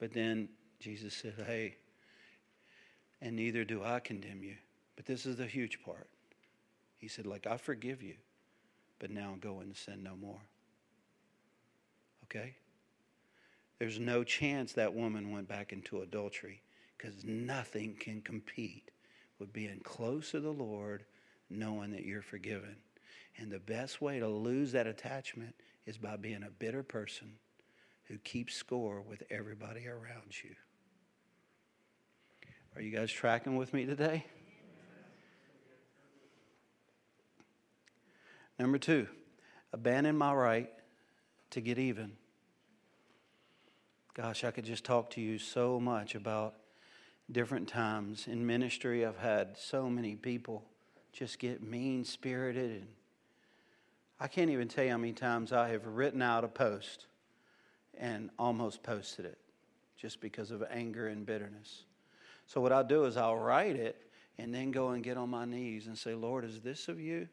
[0.00, 0.48] But then
[0.80, 1.76] Jesus said, Hey,
[3.20, 4.56] and neither do I condemn you.
[4.96, 6.08] But this is the huge part.
[6.96, 8.14] He said, Like, I forgive you,
[8.98, 10.40] but now go and sin no more.
[12.24, 12.56] Okay?
[13.78, 16.62] There's no chance that woman went back into adultery
[16.96, 18.90] because nothing can compete
[19.38, 21.04] with being close to the Lord
[21.48, 22.76] knowing that you're forgiven.
[23.36, 25.54] And the best way to lose that attachment
[25.86, 27.34] is by being a bitter person
[28.04, 30.54] who keeps score with everybody around you.
[32.74, 34.24] Are you guys tracking with me today?
[38.58, 39.06] Number two,
[39.72, 40.70] abandon my right
[41.50, 42.12] to get even.
[44.14, 46.54] Gosh, I could just talk to you so much about
[47.30, 49.06] different times in ministry.
[49.06, 50.64] I've had so many people
[51.12, 52.72] just get mean spirited.
[52.72, 52.88] And
[54.18, 57.06] I can't even tell you how many times I have written out a post
[57.96, 59.38] and almost posted it
[59.96, 61.84] just because of anger and bitterness.
[62.46, 65.44] So, what I'll do is I'll write it and then go and get on my
[65.44, 67.28] knees and say, Lord, is this of you?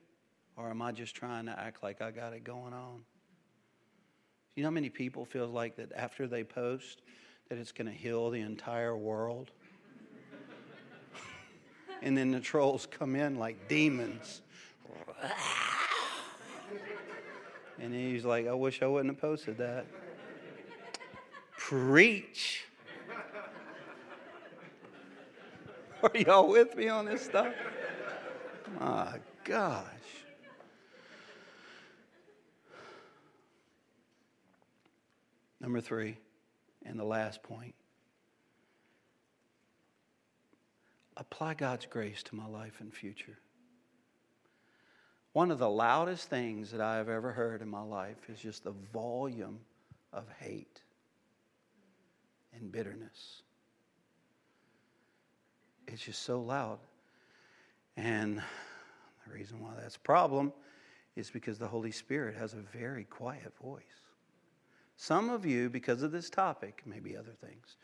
[0.58, 3.02] Or am I just trying to act like I got it going on?
[4.56, 7.02] You know how many people feel like that after they post
[7.50, 9.52] that it's going to heal the entire world?
[12.02, 14.42] and then the trolls come in like demons.
[17.80, 19.86] And he's like, I wish I wouldn't have posted that.
[21.58, 22.66] Preach.
[26.04, 27.54] Are y'all with me on this stuff?
[28.80, 29.84] My gosh.
[35.66, 36.16] Number three,
[36.86, 37.74] and the last point
[41.18, 43.40] apply God's grace to my life and future.
[45.34, 48.64] One of the loudest things that I have ever heard in my life is just
[48.64, 49.58] the volume
[50.14, 50.84] of hate
[52.54, 53.42] and bitterness.
[55.88, 56.78] It's just so loud.
[57.98, 58.38] And
[59.26, 60.54] the reason why that's a problem
[61.16, 64.05] is because the Holy Spirit has a very quiet voice.
[64.98, 67.78] Some of you, because of this topic, maybe other things,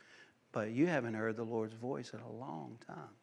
[0.51, 3.15] but you haven't heard the Lord's voice in a long time.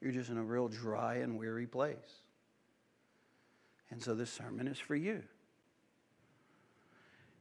[0.00, 2.22] You're just in a real dry and weary place.
[3.90, 5.22] And so this sermon is for you.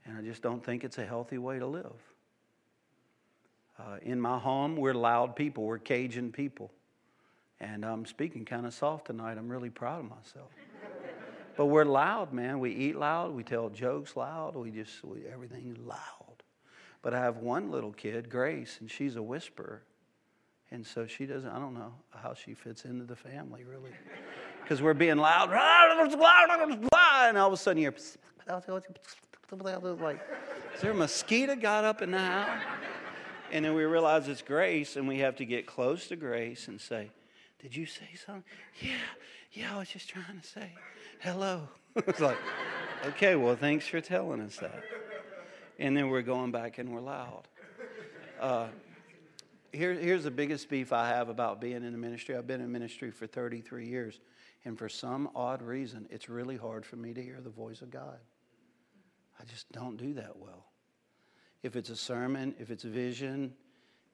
[0.05, 1.93] And I just don't think it's a healthy way to live.
[3.77, 6.71] Uh, in my home, we're loud people, we're Cajun people.
[7.59, 9.37] And I'm speaking kind of soft tonight.
[9.37, 10.51] I'm really proud of myself.
[11.57, 12.59] But we're loud, man.
[12.59, 16.43] We eat loud, we tell jokes loud, we just, we, everything's loud.
[17.01, 19.83] But I have one little kid, Grace, and she's a whisperer.
[20.71, 23.91] And so she doesn't, I don't know how she fits into the family, really.
[24.63, 27.93] Because we're being loud, and all of a sudden you're
[30.01, 30.19] like,
[30.73, 32.63] is there a mosquito got up in the house?
[33.51, 36.81] And then we realize it's Grace, and we have to get close to Grace and
[36.81, 37.11] say,
[37.61, 38.43] Did you say something?
[38.81, 38.97] Yeah,
[39.53, 40.73] yeah, I was just trying to say
[41.19, 41.67] hello.
[41.95, 42.37] it's like,
[43.07, 44.83] okay, well, thanks for telling us that.
[45.79, 47.47] And then we're going back and we're loud.
[48.39, 48.67] Uh,
[49.71, 52.35] here, here's the biggest beef I have about being in the ministry.
[52.35, 54.19] I've been in ministry for 33 years,
[54.63, 57.91] and for some odd reason, it's really hard for me to hear the voice of
[57.91, 58.19] God.
[59.39, 60.65] I just don't do that well.
[61.61, 63.53] If it's a sermon, if it's vision,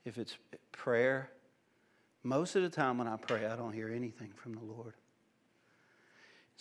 [0.05, 0.37] if it's
[0.71, 1.29] prayer,
[2.23, 4.93] most of the time when I pray, I don't hear anything from the Lord.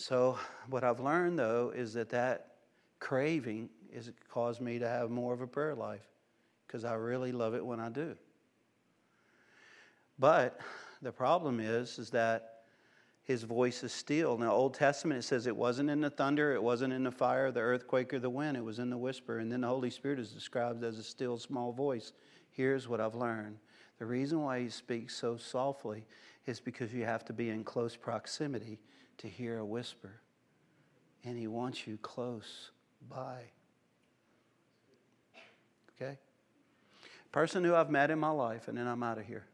[0.01, 0.39] So,
[0.71, 2.53] what I've learned though is that that
[3.01, 6.09] craving has caused me to have more of a prayer life
[6.67, 8.17] because I really love it when I do.
[10.19, 10.59] But
[11.03, 12.63] the problem is, is that
[13.25, 14.39] his voice is still.
[14.39, 17.53] The Old Testament, it says it wasn't in the thunder, it wasn't in the fire,
[17.53, 18.57] the earthquake, or the wind.
[18.57, 19.41] It was in the whisper.
[19.41, 22.15] And then the Holy Spirit is described as a still small voice.
[22.53, 23.59] Here's what I've learned
[23.99, 26.07] the reason why he speaks so softly
[26.47, 28.79] is because you have to be in close proximity
[29.21, 30.21] to hear a whisper.
[31.25, 32.71] And he wants you close
[33.09, 33.43] by.
[35.95, 36.19] Okay?
[37.33, 39.47] Person who I've met in my life, and then I'm out of here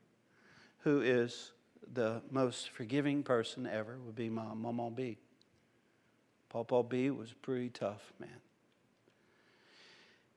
[0.86, 1.50] who is
[1.94, 5.18] the most forgiving person ever would be my Mama B.
[6.48, 8.40] Papa B was pretty tough, man.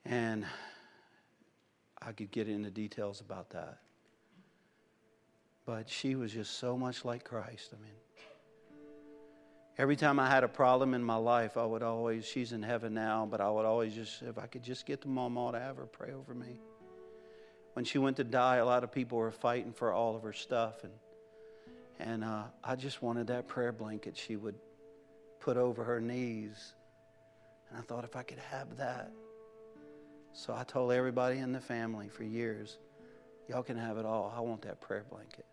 [0.06, 0.46] And
[2.02, 3.78] I could get into details about that.
[5.68, 7.70] But she was just so much like Christ.
[7.72, 7.94] I mean,
[9.80, 12.94] every time I had a problem in my life, I would always, she's in heaven
[12.94, 15.78] now, but I would always just, if I could just get the mama to have
[15.78, 16.60] her pray over me
[17.80, 20.34] when she went to die, a lot of people were fighting for all of her
[20.34, 20.84] stuff.
[20.84, 20.92] And,
[22.00, 24.56] and uh, I just wanted that prayer blanket she would
[25.40, 26.74] put over her knees.
[27.70, 29.12] And I thought if I could have that.
[30.34, 32.80] So I told everybody in the family for years,
[33.48, 34.34] y'all can have it all.
[34.36, 35.46] I want that prayer blanket.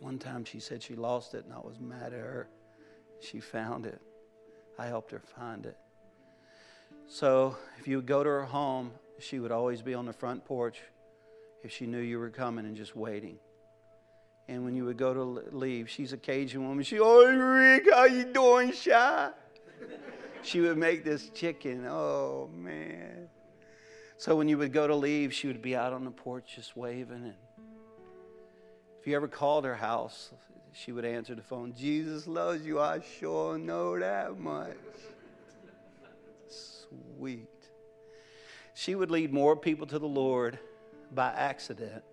[0.00, 2.48] One time she said she lost it, and I was mad at her.
[3.20, 4.00] She found it.
[4.78, 5.76] I helped her find it.
[7.08, 10.44] So if you would go to her home, she would always be on the front
[10.44, 10.82] porch
[11.62, 13.38] if she knew you were coming and just waiting.
[14.48, 16.84] And when you would go to leave, she's a Cajun woman.
[16.84, 19.30] She, oh Rick, how you doing, shy?
[20.42, 21.86] she would make this chicken.
[21.86, 23.28] Oh man.
[24.18, 26.76] So when you would go to leave, she would be out on the porch just
[26.76, 27.24] waving.
[27.24, 27.34] And
[29.06, 30.32] if you ever called her house,
[30.72, 31.72] she would answer the phone.
[31.72, 32.80] Jesus loves you.
[32.80, 34.76] I sure know that much.
[36.48, 37.48] Sweet
[38.76, 40.58] she would lead more people to the Lord
[41.10, 42.04] by accident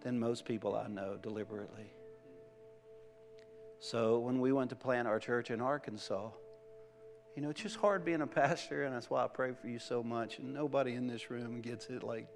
[0.00, 1.92] than most people I know deliberately.
[3.78, 6.30] So when we went to plant our church in Arkansas,
[7.36, 9.78] you know, it's just hard being a pastor, and that's why I pray for you
[9.78, 10.40] so much.
[10.40, 12.02] And nobody in this room gets it.
[12.02, 12.26] Like,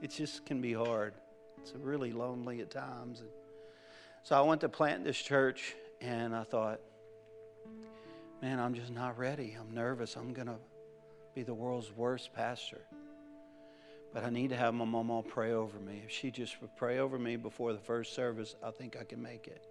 [0.00, 1.12] it just can be hard.
[1.58, 3.20] It's really lonely at times.
[3.20, 3.28] And
[4.22, 6.80] so I went to plant this church, and I thought,
[8.42, 9.56] man, I'm just not ready.
[9.58, 10.16] I'm nervous.
[10.16, 10.56] I'm going to
[11.34, 12.80] be the world's worst pastor.
[14.12, 16.02] But I need to have my mama pray over me.
[16.04, 19.22] If she just would pray over me before the first service, I think I can
[19.22, 19.64] make it.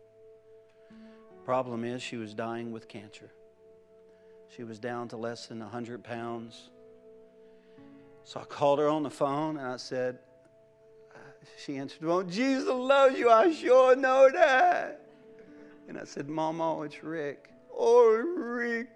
[1.46, 3.32] Problem is, she was dying with cancer.
[4.56, 6.70] She was down to less than 100 pounds.
[8.24, 10.20] So I called her on the phone and I said,
[11.58, 13.30] she answered Well, Jesus loves you.
[13.30, 15.02] I sure know that.
[15.88, 17.52] And I said, Mama, oh, it's Rick.
[17.76, 18.90] Oh, Rick.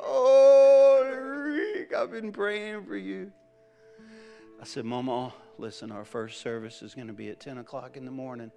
[0.00, 1.02] Oh,
[1.46, 1.92] Rick.
[1.92, 3.32] I've been praying for you.
[4.60, 8.04] I said, Mama, listen, our first service is going to be at 10 o'clock in
[8.04, 8.52] the morning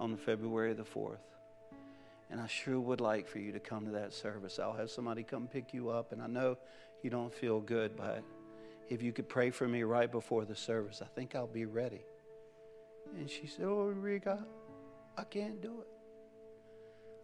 [0.00, 1.18] on February the 4th.
[2.30, 4.58] And I sure would like for you to come to that service.
[4.58, 6.12] I'll have somebody come pick you up.
[6.12, 6.56] And I know
[7.02, 8.24] you don't feel good, but
[8.88, 12.00] if you could pray for me right before the service, I think I'll be ready.
[13.16, 14.38] And she said, Oh, Rick, I,
[15.16, 15.88] I can't do it.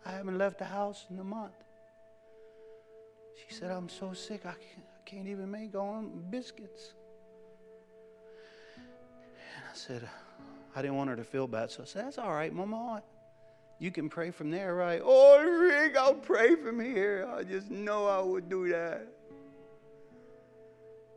[0.05, 1.53] I haven't left the house in a month.
[3.35, 6.95] She said, I'm so sick, I can't, I can't even make on biscuits.
[8.77, 10.09] And I said,
[10.75, 11.71] I didn't want her to feel bad.
[11.71, 13.03] So I said, That's all right, Mama.
[13.79, 15.01] You can pray from there, right?
[15.03, 17.27] Oh, Rick, I'll pray from here.
[17.35, 19.07] I just know I would do that.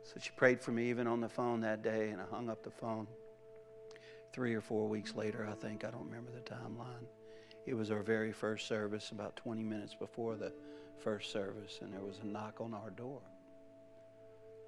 [0.02, 2.62] So she prayed for me even on the phone that day, and I hung up
[2.62, 3.06] the phone.
[4.34, 7.06] Three or four weeks later, I think, I don't remember the timeline.
[7.66, 10.52] It was our very first service, about 20 minutes before the
[10.98, 13.20] first service, and there was a knock on our door.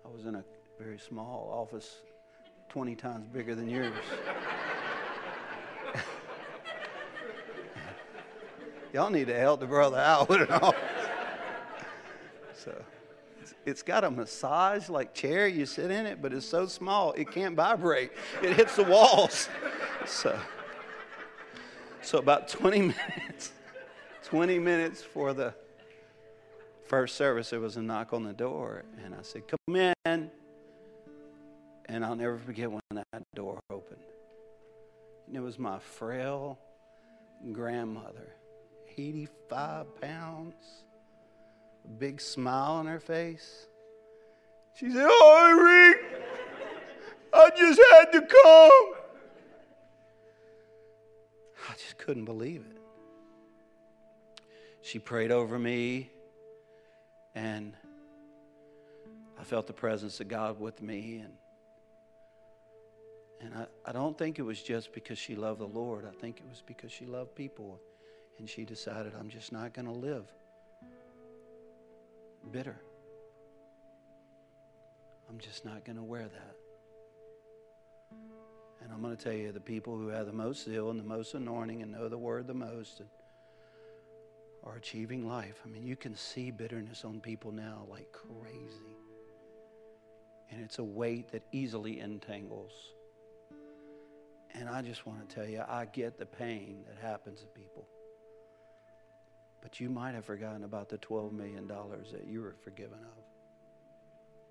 [0.05, 0.45] I was in a
[0.79, 1.97] very small office,
[2.69, 3.93] 20 times bigger than yours.
[8.93, 10.77] Y'all need to help the brother out with it all.
[12.55, 12.85] so
[13.65, 15.47] it's, got a massage like chair.
[15.47, 18.13] You sit in it, but it's so small it can't vibrate.
[18.43, 19.49] It hits the walls.
[20.07, 20.39] So,
[22.03, 22.79] so about 20
[23.19, 23.53] minutes,
[24.25, 25.55] 20 minutes for the
[26.87, 30.31] first service, there was a knock on the door, and I said, "Come in."
[31.89, 34.01] And I'll never forget when that door opened.
[35.27, 36.59] And it was my frail
[37.53, 38.33] grandmother
[38.99, 40.85] 85 pounds,
[41.87, 43.67] big smile on her face.
[44.75, 46.23] She said, Oh, Rick,
[47.33, 48.95] I just had to come.
[51.69, 52.79] I just couldn't believe it.
[54.83, 56.11] She prayed over me,
[57.35, 57.75] and
[59.41, 61.25] I felt the presence of God with me.
[61.25, 61.33] And,
[63.41, 66.39] and I, I don't think it was just because she loved the Lord, I think
[66.39, 67.81] it was because she loved people.
[68.39, 70.27] And she decided, I'm just not going to live
[72.47, 72.81] bitter.
[75.29, 76.57] I'm just not going to wear that.
[78.83, 81.05] And I'm going to tell you, the people who have the most zeal and the
[81.05, 83.09] most anointing and know the word the most and
[84.65, 85.61] are achieving life.
[85.65, 88.97] I mean, you can see bitterness on people now like crazy.
[90.51, 92.73] And it's a weight that easily entangles.
[94.55, 97.87] And I just want to tell you, I get the pain that happens to people.
[99.63, 103.25] But you might have forgotten about the $12 million that you were forgiven of.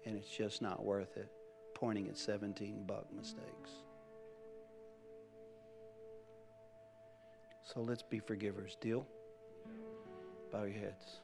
[0.05, 1.31] And it's just not worth it,
[1.73, 3.71] pointing at 17 buck mistakes.
[7.63, 8.77] So let's be forgivers.
[8.79, 9.07] Deal?
[10.51, 11.19] Bow your heads.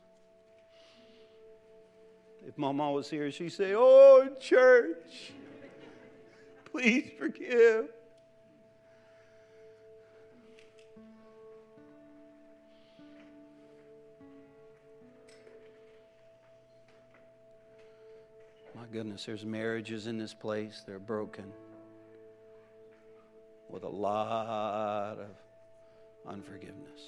[2.47, 5.31] If Mama was here, she'd say, Oh, church,
[6.71, 7.89] please forgive.
[18.91, 21.45] Goodness, there's marriages in this place, they're broken
[23.69, 25.29] with a lot of
[26.27, 27.01] unforgiveness.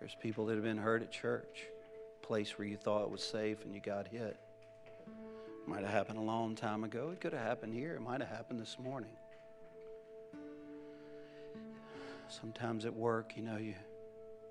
[0.00, 1.66] There's people that have been hurt at church,
[2.22, 4.36] place where you thought it was safe and you got hit.
[5.66, 7.10] Might have happened a long time ago.
[7.12, 7.94] It could have happened here.
[7.94, 9.12] It might have happened this morning.
[12.28, 13.74] Sometimes at work, you know, you,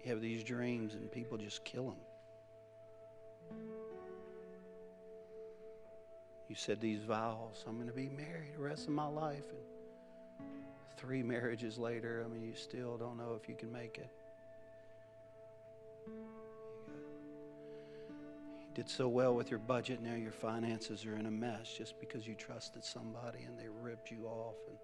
[0.03, 1.99] you have these dreams and people just kill them.
[6.51, 9.45] You said these vows, I'm going to be married the rest of my life.
[10.37, 10.49] And
[10.97, 14.09] three marriages later, I mean, you still don't know if you can make it.
[18.59, 21.97] You did so well with your budget, now your finances are in a mess just
[22.01, 24.57] because you trusted somebody and they ripped you off.
[24.67, 24.77] And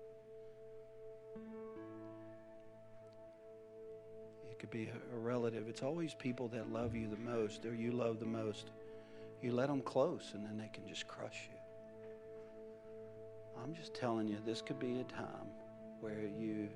[4.50, 5.68] it could be a relative.
[5.68, 8.72] It's always people that love you the most or you love the most.
[9.42, 11.57] You let them close and then they can just crush you.
[13.64, 15.48] I'm just telling you, this could be a time
[16.02, 16.70] where you,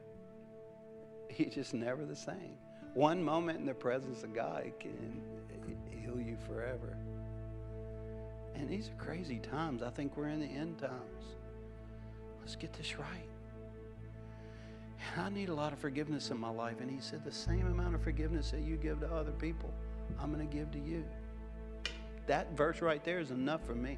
[1.38, 2.58] you just never the same.
[2.94, 5.22] One moment in the presence of God can
[5.90, 6.98] heal you forever.
[8.56, 9.82] And these are crazy times.
[9.82, 11.26] I think we're in the end times.
[12.42, 13.30] Let's get this right.
[15.16, 16.82] And I need a lot of forgiveness in my life.
[16.82, 19.74] And he said, the same amount of forgiveness that you give to other people,
[20.20, 21.06] I'm going to give to you.
[22.28, 23.98] That verse right there is enough for me.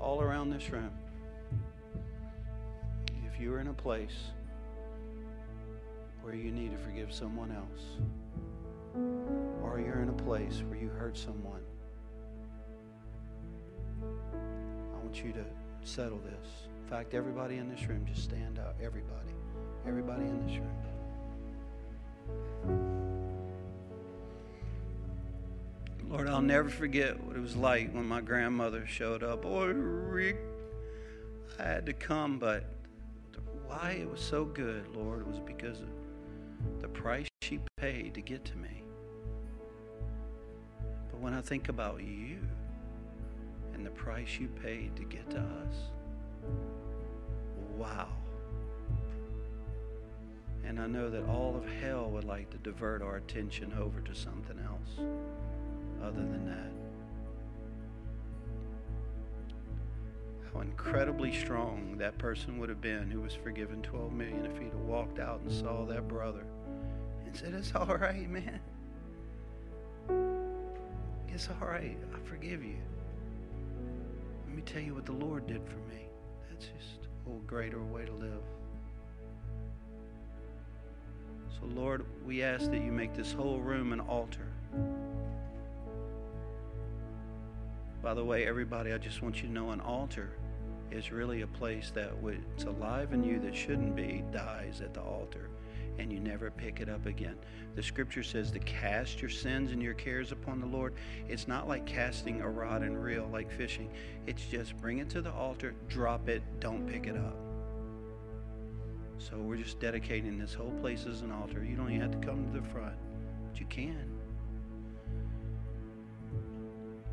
[0.00, 0.90] All around this room,
[3.26, 4.32] if you're in a place
[6.22, 7.82] where you need to forgive someone else,
[9.62, 11.60] or you're in a place where you hurt someone,
[14.02, 15.44] I want you to
[15.82, 16.68] settle this.
[16.82, 18.76] In fact, everybody in this room, just stand up.
[18.82, 19.32] Everybody.
[19.86, 20.58] Everybody in this
[22.66, 23.03] room.
[26.14, 29.44] Lord, I'll never forget what it was like when my grandmother showed up.
[29.44, 30.36] Oh, Rick,
[31.58, 32.66] I had to come, but
[33.66, 35.88] why it was so good, Lord, was because of
[36.80, 38.84] the price she paid to get to me.
[41.10, 42.38] But when I think about you
[43.74, 45.74] and the price you paid to get to us,
[47.76, 48.06] wow.
[50.64, 54.14] And I know that all of hell would like to divert our attention over to
[54.14, 55.04] something else
[56.04, 56.72] other than that.
[60.52, 64.72] How incredibly strong that person would have been who was forgiven 12 million if he'd
[64.72, 66.44] have walked out and saw that brother
[67.24, 68.60] and said, It's all right, man.
[71.28, 71.96] It's all right.
[72.14, 72.76] I forgive you.
[74.46, 76.06] Let me tell you what the Lord did for me.
[76.48, 78.42] That's just a greater way to live.
[81.58, 84.46] So, Lord, we ask that you make this whole room an altar.
[88.04, 90.28] By the way, everybody, I just want you to know an altar
[90.90, 92.12] is really a place that
[92.54, 95.48] it's alive in you that shouldn't be, dies at the altar,
[95.98, 97.36] and you never pick it up again.
[97.76, 100.92] The scripture says to cast your sins and your cares upon the Lord.
[101.30, 103.90] It's not like casting a rod and reel like fishing.
[104.26, 107.38] It's just bring it to the altar, drop it, don't pick it up.
[109.16, 111.64] So we're just dedicating this whole place as an altar.
[111.64, 112.96] You don't even have to come to the front,
[113.50, 114.13] but you can.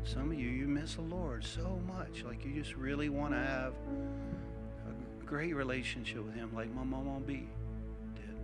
[0.04, 2.24] Some of you, you miss the Lord so much.
[2.24, 3.72] Like you just really want to have
[4.88, 7.46] a great relationship with Him, like my mama B
[8.14, 8.36] did.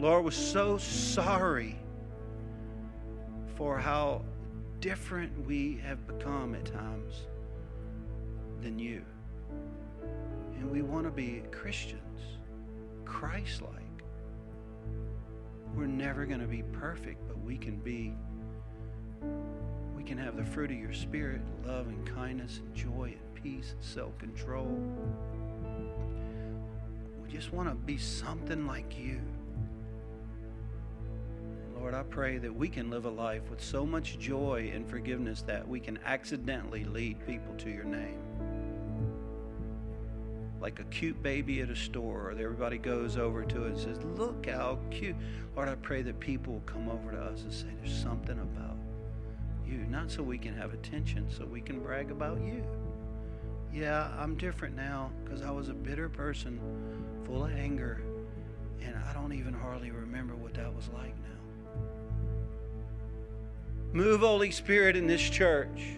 [0.00, 1.76] Lord was so sorry
[3.56, 4.22] for how
[4.80, 7.26] different we have become at times
[8.62, 9.04] than you.
[10.58, 12.20] And we want to be Christians,
[13.04, 13.81] Christ like.
[15.74, 18.14] We're never going to be perfect, but we can be,
[19.96, 23.72] we can have the fruit of your spirit love and kindness and joy and peace
[23.72, 24.78] and self control.
[27.22, 29.20] We just want to be something like you.
[31.78, 35.42] Lord, I pray that we can live a life with so much joy and forgiveness
[35.42, 38.20] that we can accidentally lead people to your name
[40.62, 43.98] like a cute baby at a store, or everybody goes over to it and says,
[44.16, 45.16] Look how cute.
[45.56, 48.76] Lord, I pray that people will come over to us and say, There's something about
[49.66, 49.78] you.
[49.90, 52.62] Not so we can have attention, so we can brag about you.
[53.74, 56.60] Yeah, I'm different now because I was a bitter person
[57.24, 58.00] full of anger,
[58.80, 61.82] and I don't even hardly remember what that was like now.
[63.92, 65.96] Move, Holy Spirit, in this church.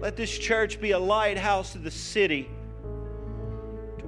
[0.00, 2.50] Let this church be a lighthouse to the city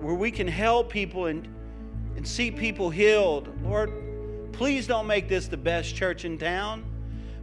[0.00, 1.48] where we can help people and,
[2.16, 3.48] and see people healed.
[3.62, 6.84] Lord, please don't make this the best church in town,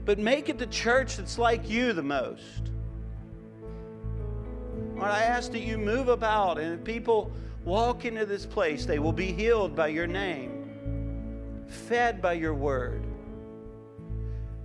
[0.06, 2.72] but make it the church that's like you the most.
[4.96, 7.32] Lord, I ask that you move about and if people
[7.66, 13.04] walk into this place, they will be healed by your name, fed by your word,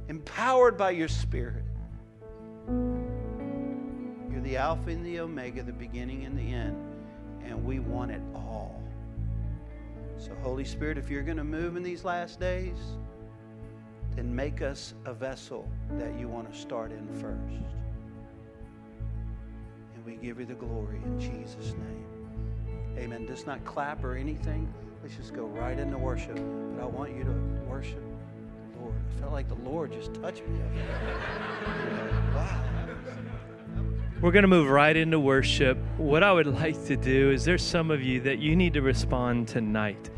[0.09, 1.64] empowered by your spirit.
[4.30, 6.88] You're the Alpha and the Omega, the beginning and the end
[7.49, 8.83] and we want it all.
[10.19, 12.79] So, Holy Spirit, if you're going to move in these last days,
[14.17, 17.65] then make us a vessel that you want to start in first.
[19.95, 22.05] And we give you the glory in Jesus' name.
[22.99, 23.27] Amen.
[23.29, 24.73] Just not clap or anything.
[25.03, 26.35] Let's just go right into worship.
[26.35, 27.31] But I want you to
[27.69, 28.03] worship
[28.73, 28.95] the Lord.
[29.17, 30.59] I felt like the Lord just touched me.
[32.35, 32.78] wow.
[34.21, 35.79] We're going to move right into worship.
[35.97, 38.83] What I would like to do is there's some of you that you need to
[38.83, 40.11] respond tonight.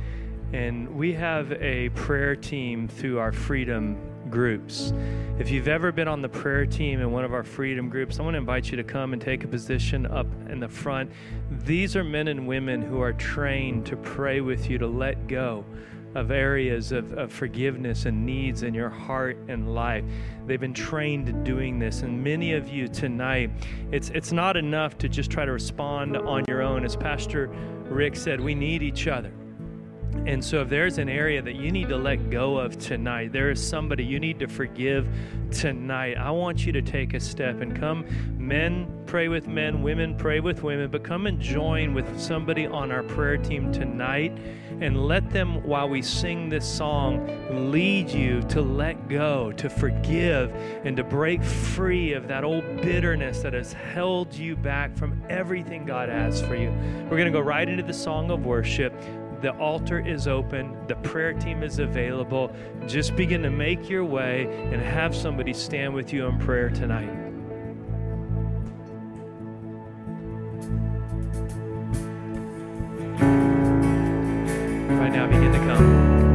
[0.55, 3.99] And we have a prayer team through our freedom
[4.31, 4.95] groups.
[5.39, 8.23] If you've ever been on the prayer team in one of our freedom groups, I
[8.23, 11.13] want to invite you to come and take a position up in the front.
[11.51, 15.63] These are men and women who are trained to pray with you to let go
[16.15, 20.05] of areas of, of forgiveness and needs in your heart and life.
[20.47, 22.03] They've been trained in doing this.
[22.03, 23.51] And many of you tonight,
[23.93, 26.85] it's, it's not enough to just try to respond on your own.
[26.85, 27.47] As Pastor
[27.85, 29.33] Rick said, we need each other.
[30.27, 33.51] And so, if there's an area that you need to let go of tonight, there
[33.51, 35.09] is somebody you need to forgive
[35.51, 38.05] tonight, I want you to take a step and come.
[38.39, 42.93] Men pray with men, women pray with women, but come and join with somebody on
[42.93, 44.37] our prayer team tonight
[44.81, 47.27] and let them, while we sing this song,
[47.71, 50.55] lead you to let go, to forgive,
[50.85, 55.85] and to break free of that old bitterness that has held you back from everything
[55.85, 56.71] God has for you.
[57.05, 58.95] We're going to go right into the song of worship.
[59.41, 62.53] The altar is open, the prayer team is available.
[62.87, 67.09] Just begin to make your way and have somebody stand with you in prayer tonight.
[74.99, 76.30] Right now, begin to come.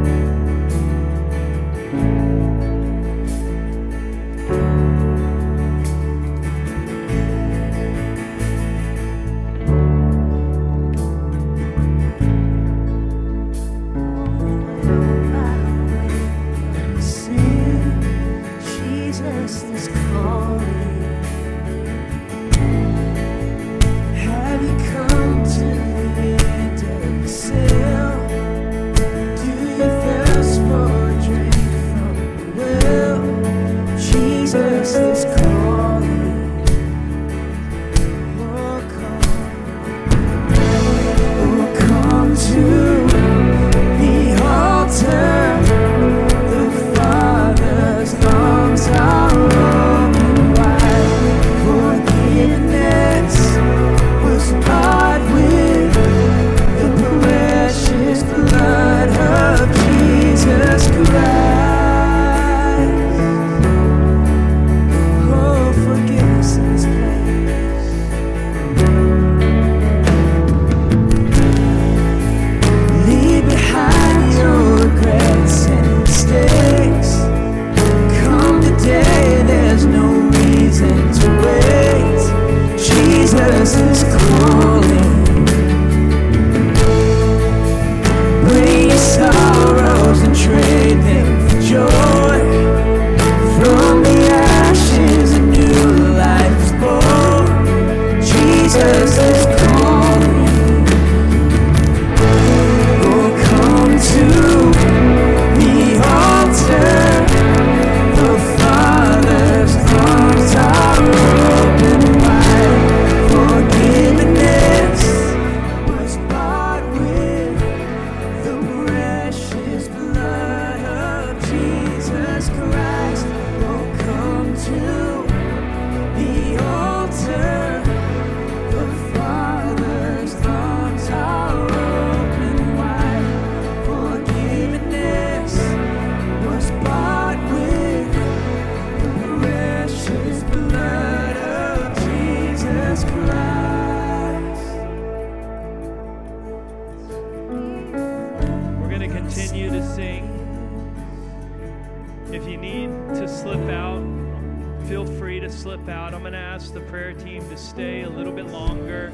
[156.55, 159.11] ask the prayer team to stay a little bit longer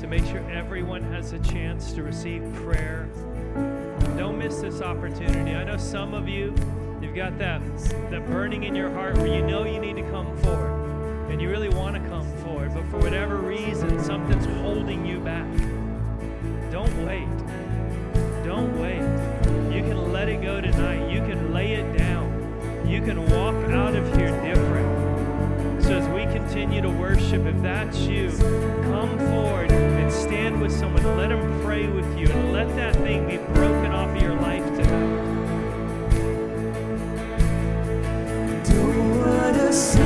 [0.00, 3.08] to make sure everyone has a chance to receive prayer.
[4.18, 5.54] Don't miss this opportunity.
[5.54, 6.52] I know some of you,
[7.00, 7.60] you've got that,
[8.10, 11.48] that burning in your heart where you know you need to come forward and you
[11.48, 15.46] really want to come forward, but for whatever reason, something's holding you back.
[16.72, 17.28] Don't wait.
[18.44, 18.98] Don't wait.
[19.72, 21.08] You can let it go tonight.
[21.08, 22.84] You can lay it down.
[22.84, 24.73] You can walk out of here different
[26.46, 28.28] continue to worship, if that's you,
[28.82, 31.02] come forward and stand with someone.
[31.16, 34.64] Let them pray with you and let that thing be broken off of your life
[34.76, 35.24] tonight.
[38.64, 40.03] Don't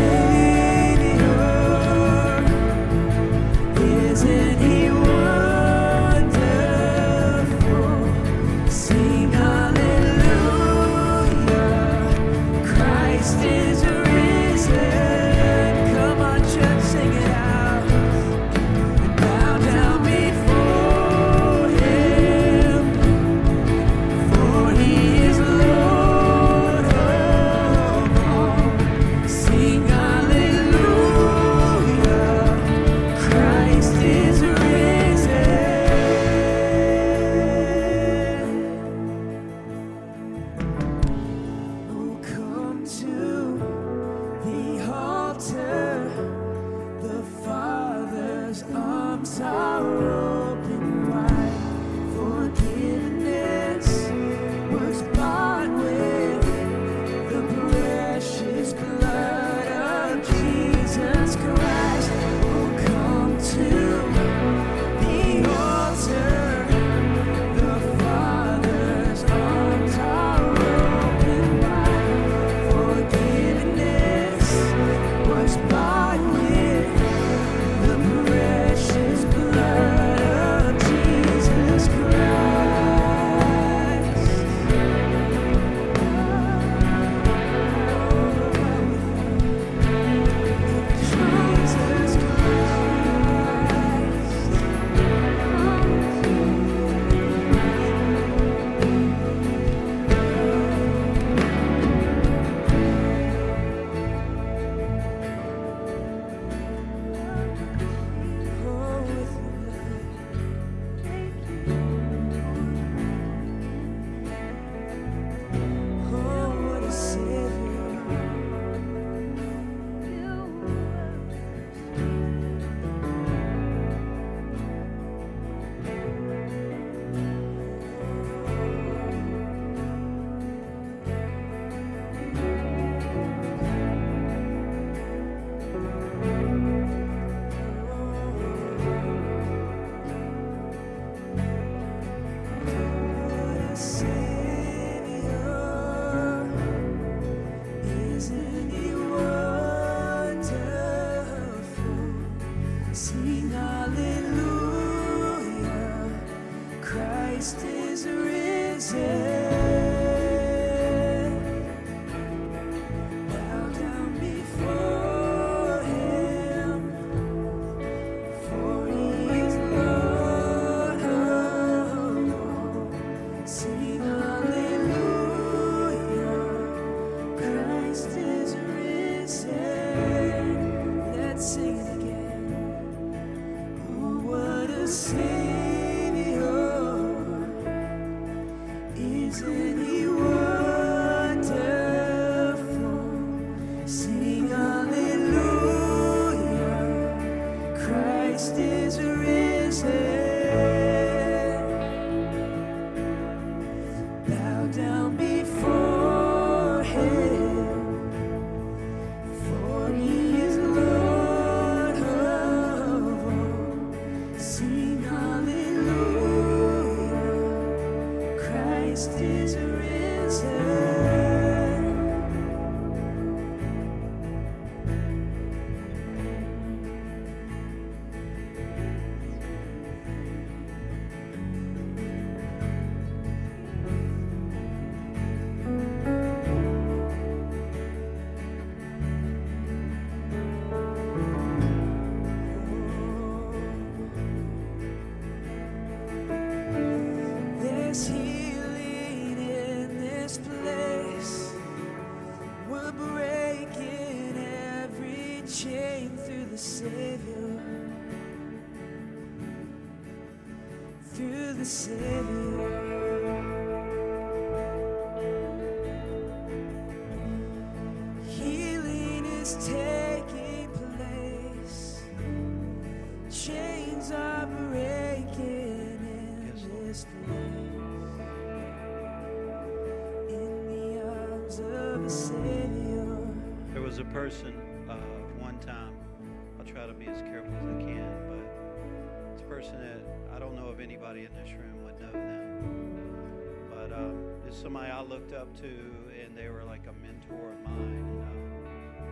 [295.18, 298.22] looked up to, and they were like a mentor of mine.
[298.32, 299.02] And,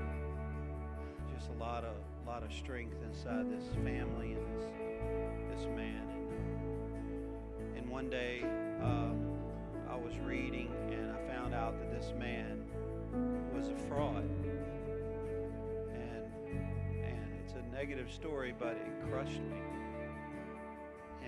[1.27, 4.67] uh, just a lot of lot of strength inside this family and this
[5.51, 6.03] this man.
[7.59, 8.45] And, and one day
[8.85, 9.11] uh,
[9.93, 12.63] I was reading, and I found out that this man
[13.53, 14.31] was a fraud.
[15.93, 16.25] And
[17.03, 19.61] and it's a negative story, but it crushed me.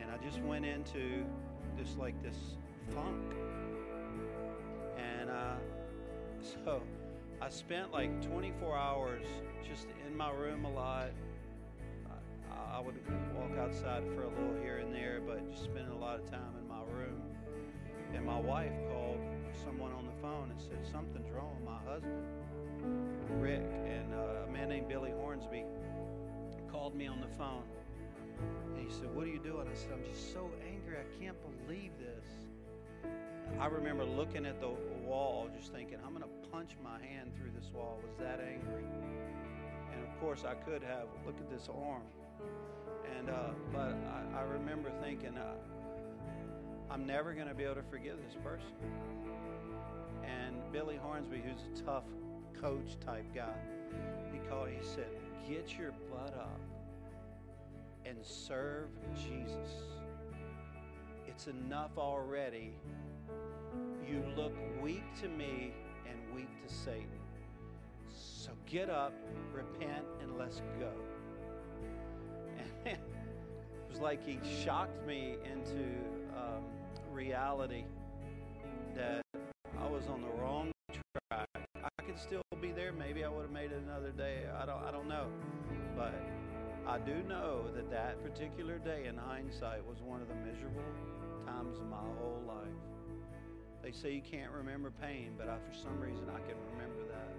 [0.01, 1.25] And I just went into
[1.77, 2.37] just like this
[2.95, 3.35] funk.
[4.99, 5.57] And uh,
[6.65, 6.83] so
[7.41, 9.25] I spent like 24 hours
[9.67, 11.11] just in my room a lot.
[12.51, 12.97] I, I would
[13.35, 16.55] walk outside for a little here and there, but just spending a lot of time
[16.61, 17.23] in my room.
[18.15, 19.21] And my wife called
[19.65, 22.25] someone on the phone and said, Something's wrong with my husband,
[23.41, 23.63] Rick.
[23.87, 25.65] And uh, a man named Billy Hornsby
[26.71, 27.65] called me on the phone.
[28.75, 29.69] And he said, What are you doing?
[29.71, 30.97] I said, I'm just so angry.
[30.97, 31.37] I can't
[31.67, 32.25] believe this.
[33.61, 34.71] I remember looking at the
[35.05, 38.01] wall, just thinking, I'm going to punch my hand through this wall.
[38.03, 38.85] Was that angry.
[39.93, 41.07] And of course, I could have.
[41.27, 42.03] Look at this arm.
[43.19, 43.97] And uh, but
[44.35, 45.55] I, I remember thinking, uh,
[46.91, 48.73] I'm never going to be able to forgive this person.
[50.23, 52.05] And Billy Hornsby, who's a tough
[52.61, 53.55] coach type guy,
[54.33, 54.69] he called.
[54.69, 55.09] He said,
[55.49, 56.61] "Get your butt up
[58.09, 59.83] and serve Jesus.
[61.27, 62.73] It's enough already.
[64.09, 65.75] You look weak to me
[66.09, 67.09] and weak to Satan.
[68.09, 69.13] So get up,
[69.53, 70.91] repent, and let's go."
[72.57, 72.99] And it
[73.91, 75.85] was like he shocked me into
[76.35, 76.65] um,
[77.13, 77.85] reality
[78.97, 79.21] that
[79.79, 81.49] I was on the wrong track.
[81.77, 82.93] I could still be there.
[82.93, 84.45] Maybe I would have made it another day.
[84.59, 84.83] I don't.
[84.85, 85.27] I don't know.
[85.95, 86.15] But
[86.87, 90.81] I do know that that particular day, in hindsight, was one of the miserable
[91.45, 92.88] times of my whole life.
[93.89, 97.35] They say you can't remember pain, but I, for some reason, I can remember that.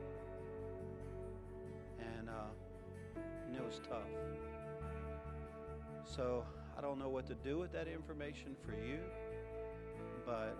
[2.18, 4.10] And, uh, and it was tough.
[6.06, 6.44] So
[6.76, 8.98] I don't know what to do with that information for you,
[10.26, 10.58] but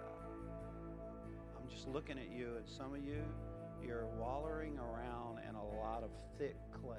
[1.58, 3.24] I'm just looking at you, and some of you,
[3.84, 6.98] you're wallowing around in a lot of thick clay.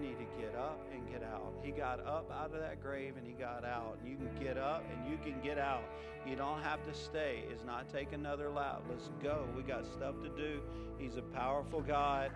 [0.00, 1.52] Need to get up and get out.
[1.62, 3.98] He got up out of that grave and he got out.
[4.00, 5.82] And you can get up and you can get out.
[6.26, 7.44] You don't have to stay.
[7.50, 8.82] It's not take another lap.
[8.88, 9.46] Let's go.
[9.54, 10.60] We got stuff to do.
[10.98, 12.30] He's a powerful God.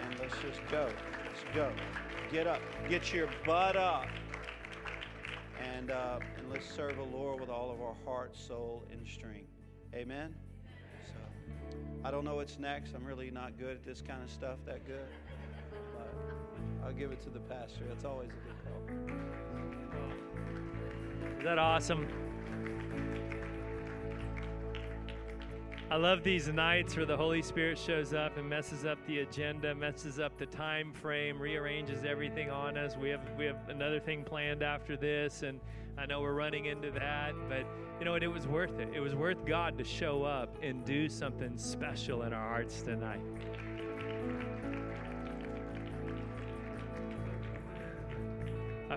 [0.00, 0.88] And let's just go.
[1.26, 1.70] Let's go.
[2.32, 2.60] Get up.
[2.88, 4.06] Get your butt up.
[5.62, 9.50] And, uh, and let's serve the Lord with all of our heart, soul, and strength.
[9.94, 10.34] Amen?
[11.06, 12.94] So, I don't know what's next.
[12.94, 15.06] I'm really not good at this kind of stuff that good.
[16.84, 17.84] I'll give it to the pastor.
[17.88, 18.80] That's always a good call.
[21.38, 22.06] Is that awesome?
[25.90, 29.74] I love these nights where the Holy Spirit shows up and messes up the agenda,
[29.74, 32.96] messes up the time frame, rearranges everything on us.
[32.96, 35.58] We have we have another thing planned after this, and
[35.98, 37.66] I know we're running into that, but
[37.98, 38.22] you know what?
[38.22, 38.90] It was worth it.
[38.94, 43.20] It was worth God to show up and do something special in our hearts tonight.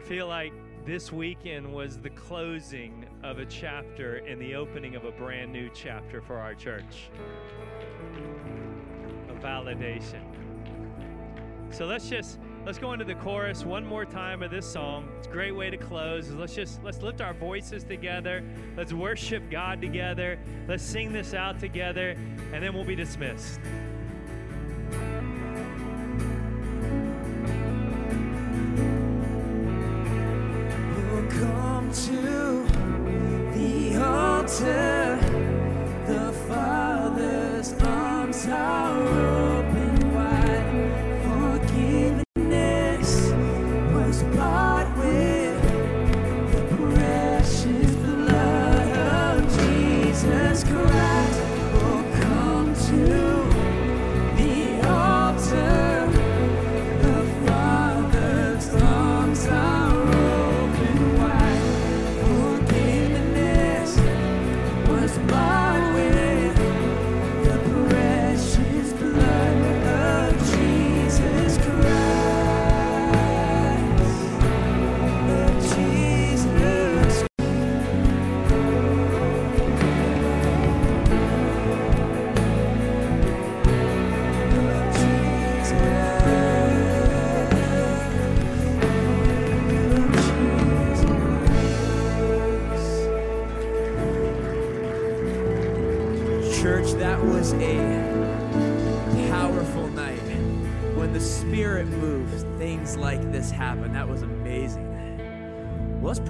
[0.04, 0.52] Feel like
[0.86, 5.70] this weekend was the closing of a chapter and the opening of a brand new
[5.74, 7.10] chapter for our church.
[9.30, 10.22] A validation.
[11.72, 15.10] So let's just let's go into the chorus one more time of this song.
[15.18, 16.30] It's a great way to close.
[16.32, 18.44] Let's just let's lift our voices together.
[18.76, 20.38] Let's worship God together.
[20.68, 22.12] Let's sing this out together
[22.52, 23.62] and then we'll be dismissed.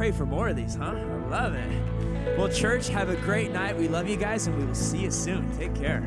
[0.04, 0.94] Pray for more of these, huh?
[0.98, 2.38] I love it.
[2.38, 3.78] Well, church, have a great night.
[3.78, 5.50] We love you guys, and we will see you soon.
[5.58, 6.04] Take care.